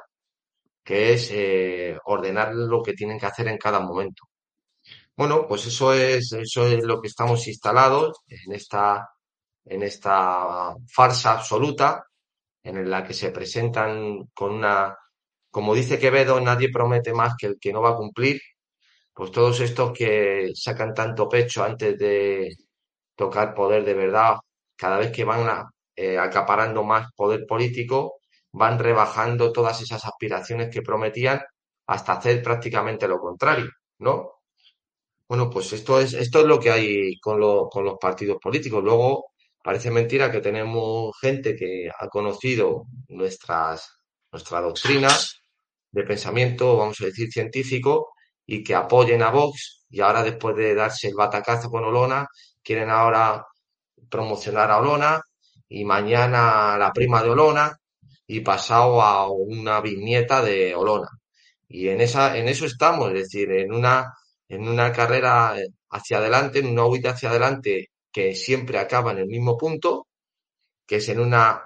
[0.85, 4.25] que es eh, ordenar lo que tienen que hacer en cada momento.
[5.17, 9.09] Bueno, pues eso es, eso es lo que estamos instalados en esta,
[9.65, 12.05] en esta farsa absoluta,
[12.63, 14.97] en la que se presentan con una,
[15.51, 18.41] como dice Quevedo, nadie promete más que el que no va a cumplir.
[19.15, 22.57] Pues todos estos que sacan tanto pecho antes de
[23.17, 24.37] tocar poder de verdad,
[24.77, 25.65] cada vez que van
[25.97, 28.17] eh, acaparando más poder político,
[28.53, 31.41] van rebajando todas esas aspiraciones que prometían
[31.87, 34.40] hasta hacer prácticamente lo contrario, ¿no?
[35.31, 38.83] Bueno, pues esto es, esto es lo que hay con, con los partidos políticos.
[38.83, 39.27] Luego,
[39.63, 44.01] parece mentira que tenemos gente que ha conocido nuestras,
[44.33, 45.09] nuestra doctrina
[45.93, 48.09] de pensamiento, vamos a decir, científico,
[48.45, 52.27] y que apoyen a Vox, y ahora después de darse el batacazo con Olona,
[52.61, 53.47] quieren ahora
[54.11, 55.21] promocionar a Olona,
[55.69, 57.77] y mañana la prima de Olona,
[58.27, 61.09] y pasado a una viñeta de Olona.
[61.69, 64.13] Y en esa, en eso estamos, es decir, en una,
[64.51, 65.55] en una carrera
[65.91, 70.09] hacia adelante, en una huida hacia adelante que siempre acaba en el mismo punto,
[70.87, 71.63] que es en una,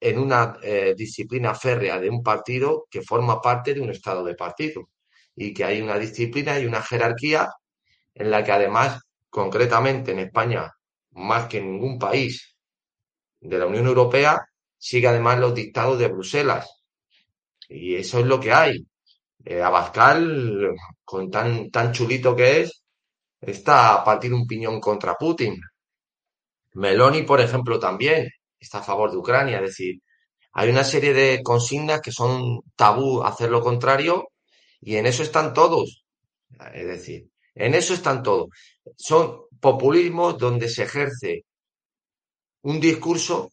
[0.00, 4.34] en una eh, disciplina férrea de un partido que forma parte de un estado de
[4.34, 4.90] partido.
[5.34, 7.48] Y que hay una disciplina y una jerarquía
[8.14, 9.00] en la que además,
[9.30, 10.70] concretamente en España,
[11.12, 12.56] más que en ningún país
[13.40, 14.40] de la Unión Europea,
[14.78, 16.68] sigue además los dictados de Bruselas.
[17.68, 18.86] Y eso es lo que hay.
[19.44, 20.74] Eh, Abascal,
[21.04, 22.82] con tan, tan chulito que es,
[23.40, 25.60] está a partir un piñón contra Putin.
[26.74, 28.28] Meloni, por ejemplo, también
[28.58, 29.56] está a favor de Ucrania.
[29.58, 30.00] Es decir,
[30.52, 34.28] hay una serie de consignas que son tabú hacer lo contrario
[34.80, 36.04] y en eso están todos.
[36.72, 38.48] Es decir, en eso están todos.
[38.96, 41.44] Son populismos donde se ejerce
[42.62, 43.50] un discurso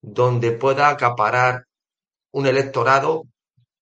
[0.00, 1.64] donde pueda acaparar
[2.30, 3.24] un electorado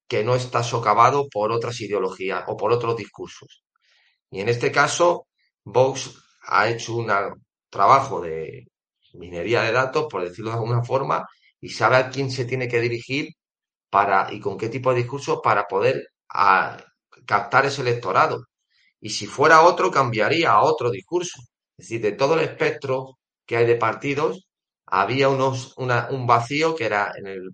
[0.08, 3.64] que no está socavado por otras ideologías o por otros discursos.
[4.30, 5.26] Y en este caso,
[5.64, 7.10] Vox ha hecho un
[7.70, 8.66] trabajo de
[9.14, 11.26] minería de datos, por decirlo de alguna forma,
[11.60, 13.30] y sabe a quién se tiene que dirigir
[13.90, 16.08] para, y con qué tipo de discurso para poder
[17.26, 18.44] captar ese electorado.
[19.00, 21.40] Y si fuera otro, cambiaría a otro discurso.
[21.76, 24.46] Es decir, de todo el espectro que hay de partidos,
[24.86, 27.50] había unos, una, un vacío que era en, el,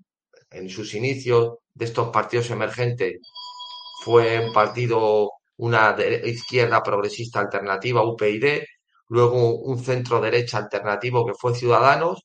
[0.51, 3.21] en sus inicios de estos partidos emergentes.
[4.05, 8.63] Fue un partido, una izquierda progresista alternativa, UPyD,
[9.09, 12.25] luego un centro derecha alternativo que fue Ciudadanos,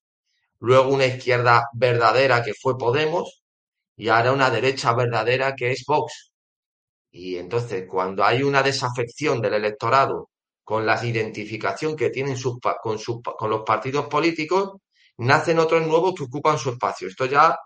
[0.59, 3.43] luego una izquierda verdadera que fue Podemos
[3.95, 6.31] y ahora una derecha verdadera que es Vox.
[7.11, 10.29] Y entonces, cuando hay una desafección del electorado
[10.63, 12.97] con la identificación que tienen con,
[13.37, 14.73] con los partidos políticos,
[15.17, 17.07] nacen otros nuevos que ocupan su espacio.
[17.07, 17.57] Esto ya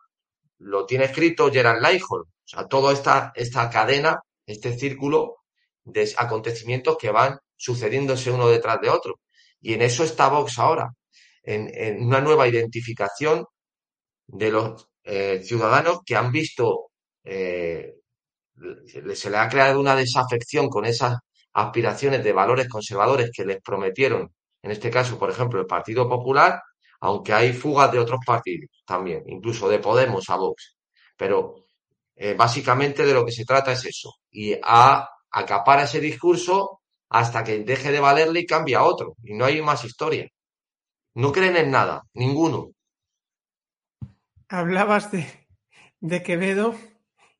[0.61, 2.25] lo tiene escrito Gerard Leichhold.
[2.25, 5.37] O sea, toda esta, esta cadena, este círculo
[5.83, 9.19] de acontecimientos que van sucediéndose uno detrás de otro.
[9.59, 10.89] Y en eso está Vox ahora,
[11.43, 13.45] en, una nueva identificación
[14.27, 16.91] de los eh, ciudadanos que han visto,
[17.23, 17.95] eh,
[19.15, 21.17] se le ha creado una desafección con esas
[21.53, 24.31] aspiraciones de valores conservadores que les prometieron,
[24.61, 26.61] en este caso, por ejemplo, el Partido Popular,
[27.01, 30.77] aunque hay fugas de otros partidos también, incluso de Podemos a Vox.
[31.17, 31.65] Pero
[32.15, 34.13] eh, básicamente de lo que se trata es eso.
[34.29, 39.15] Y a acapar ese discurso hasta que deje de valerle y cambie a otro.
[39.23, 40.29] Y no hay más historia.
[41.15, 42.69] No creen en nada, ninguno.
[44.47, 45.25] Hablabas de,
[45.99, 46.75] de Quevedo,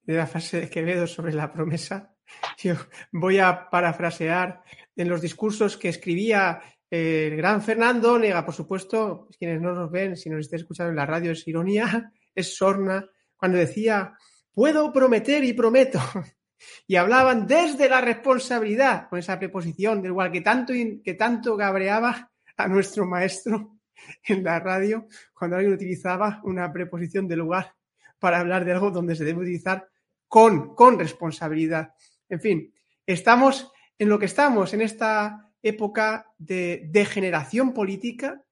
[0.04, 2.16] de la frase de Quevedo sobre la promesa.
[2.58, 2.74] Yo
[3.12, 4.64] voy a parafrasear
[4.96, 10.18] en los discursos que escribía el gran Fernando Nega, por supuesto, quienes no nos ven,
[10.18, 14.14] si nos estáis escuchando en la radio es ironía, es sorna, cuando decía,
[14.54, 16.00] puedo prometer y prometo.
[16.86, 22.30] Y hablaban desde la responsabilidad, con esa preposición, del cual que tanto, que tanto cabreaba
[22.56, 23.80] a nuestro maestro
[24.28, 27.74] en la radio cuando alguien utilizaba una preposición de lugar
[28.20, 29.90] para hablar de algo donde se debe utilizar
[30.28, 31.96] con, con responsabilidad.
[32.30, 32.74] En fin,
[33.08, 38.44] estamos en lo que estamos, en esta época de degeneración política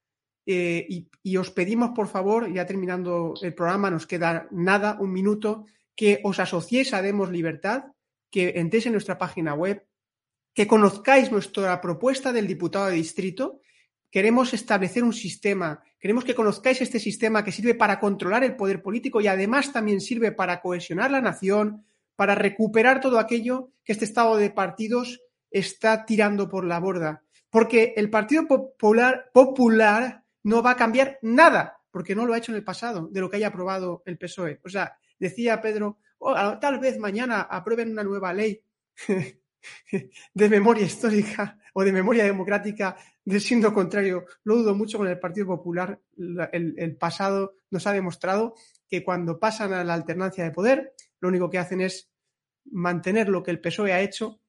[0.51, 5.65] eh, y, os pedimos, por favor, ya terminando el programa, nos queda nada, un minuto,
[5.95, 7.93] que os asociéis a Demos Libertad,
[8.31, 9.85] que entréis en nuestra página web,
[10.53, 13.61] que conozcáis nuestra propuesta del diputado de distrito.
[14.09, 18.81] Queremos establecer un sistema, queremos que conozcáis este sistema que sirve para controlar el poder
[18.81, 21.85] político y además también sirve para cohesionar la nación,
[22.15, 25.21] para recuperar todo aquello que este estado de partidos
[25.51, 27.23] está tirando por la borda.
[27.49, 32.57] Porque el Partido Popular, no va a cambiar nada, porque no lo ha hecho en
[32.57, 34.61] el pasado, de lo que haya aprobado el PSOE.
[34.63, 38.61] O sea, decía Pedro, oh, tal vez mañana aprueben una nueva ley
[40.33, 42.95] de memoria histórica o de memoria democrática,
[43.25, 44.25] de siendo contrario.
[44.43, 45.99] Lo dudo mucho con el Partido Popular.
[46.51, 48.55] el, pasado nos ha demostrado
[48.87, 52.09] que cuando pasan a la alternancia de poder, lo único que hacen es
[52.71, 54.39] mantener lo que el PSOE ha hecho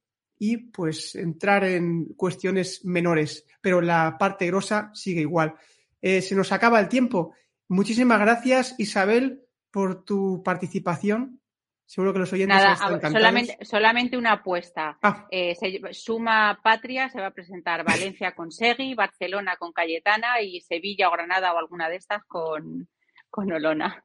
[0.42, 5.54] y pues entrar en cuestiones menores, pero la parte grosa sigue igual.
[6.00, 7.34] Eh, se nos acaba el tiempo.
[7.68, 11.42] Muchísimas gracias, Isabel, por tu participación.
[11.84, 12.76] Seguro que los oyentes Nada,
[13.10, 14.98] solamente, solamente una apuesta.
[15.02, 15.26] Ah.
[15.30, 15.54] Eh,
[15.92, 21.12] suma Patria, se va a presentar Valencia con Segui, Barcelona con Cayetana y Sevilla o
[21.12, 22.88] Granada o alguna de estas con,
[23.28, 24.02] con Olona.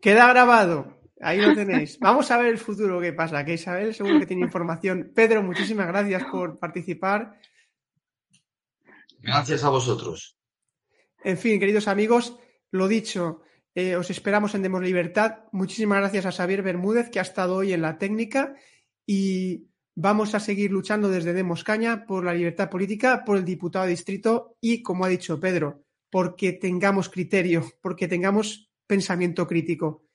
[0.00, 1.05] Queda grabado.
[1.20, 1.98] Ahí lo tenéis.
[1.98, 5.12] Vamos a ver el futuro qué pasa, que Isabel seguro que tiene información.
[5.14, 7.38] Pedro, muchísimas gracias por participar.
[9.20, 10.38] Gracias a vosotros.
[11.24, 12.38] En fin, queridos amigos,
[12.70, 13.42] lo dicho,
[13.74, 15.40] eh, os esperamos en Demos Libertad.
[15.52, 18.54] Muchísimas gracias a Xavier Bermúdez, que ha estado hoy en la técnica,
[19.04, 23.86] y vamos a seguir luchando desde Demos Caña por la libertad política, por el diputado
[23.86, 30.05] de distrito y, como ha dicho Pedro, porque tengamos criterio, porque tengamos pensamiento crítico.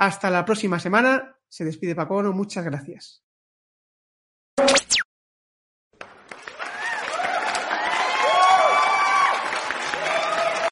[0.00, 1.36] Hasta la próxima semana.
[1.46, 3.22] Se despide Paco Muchas gracias.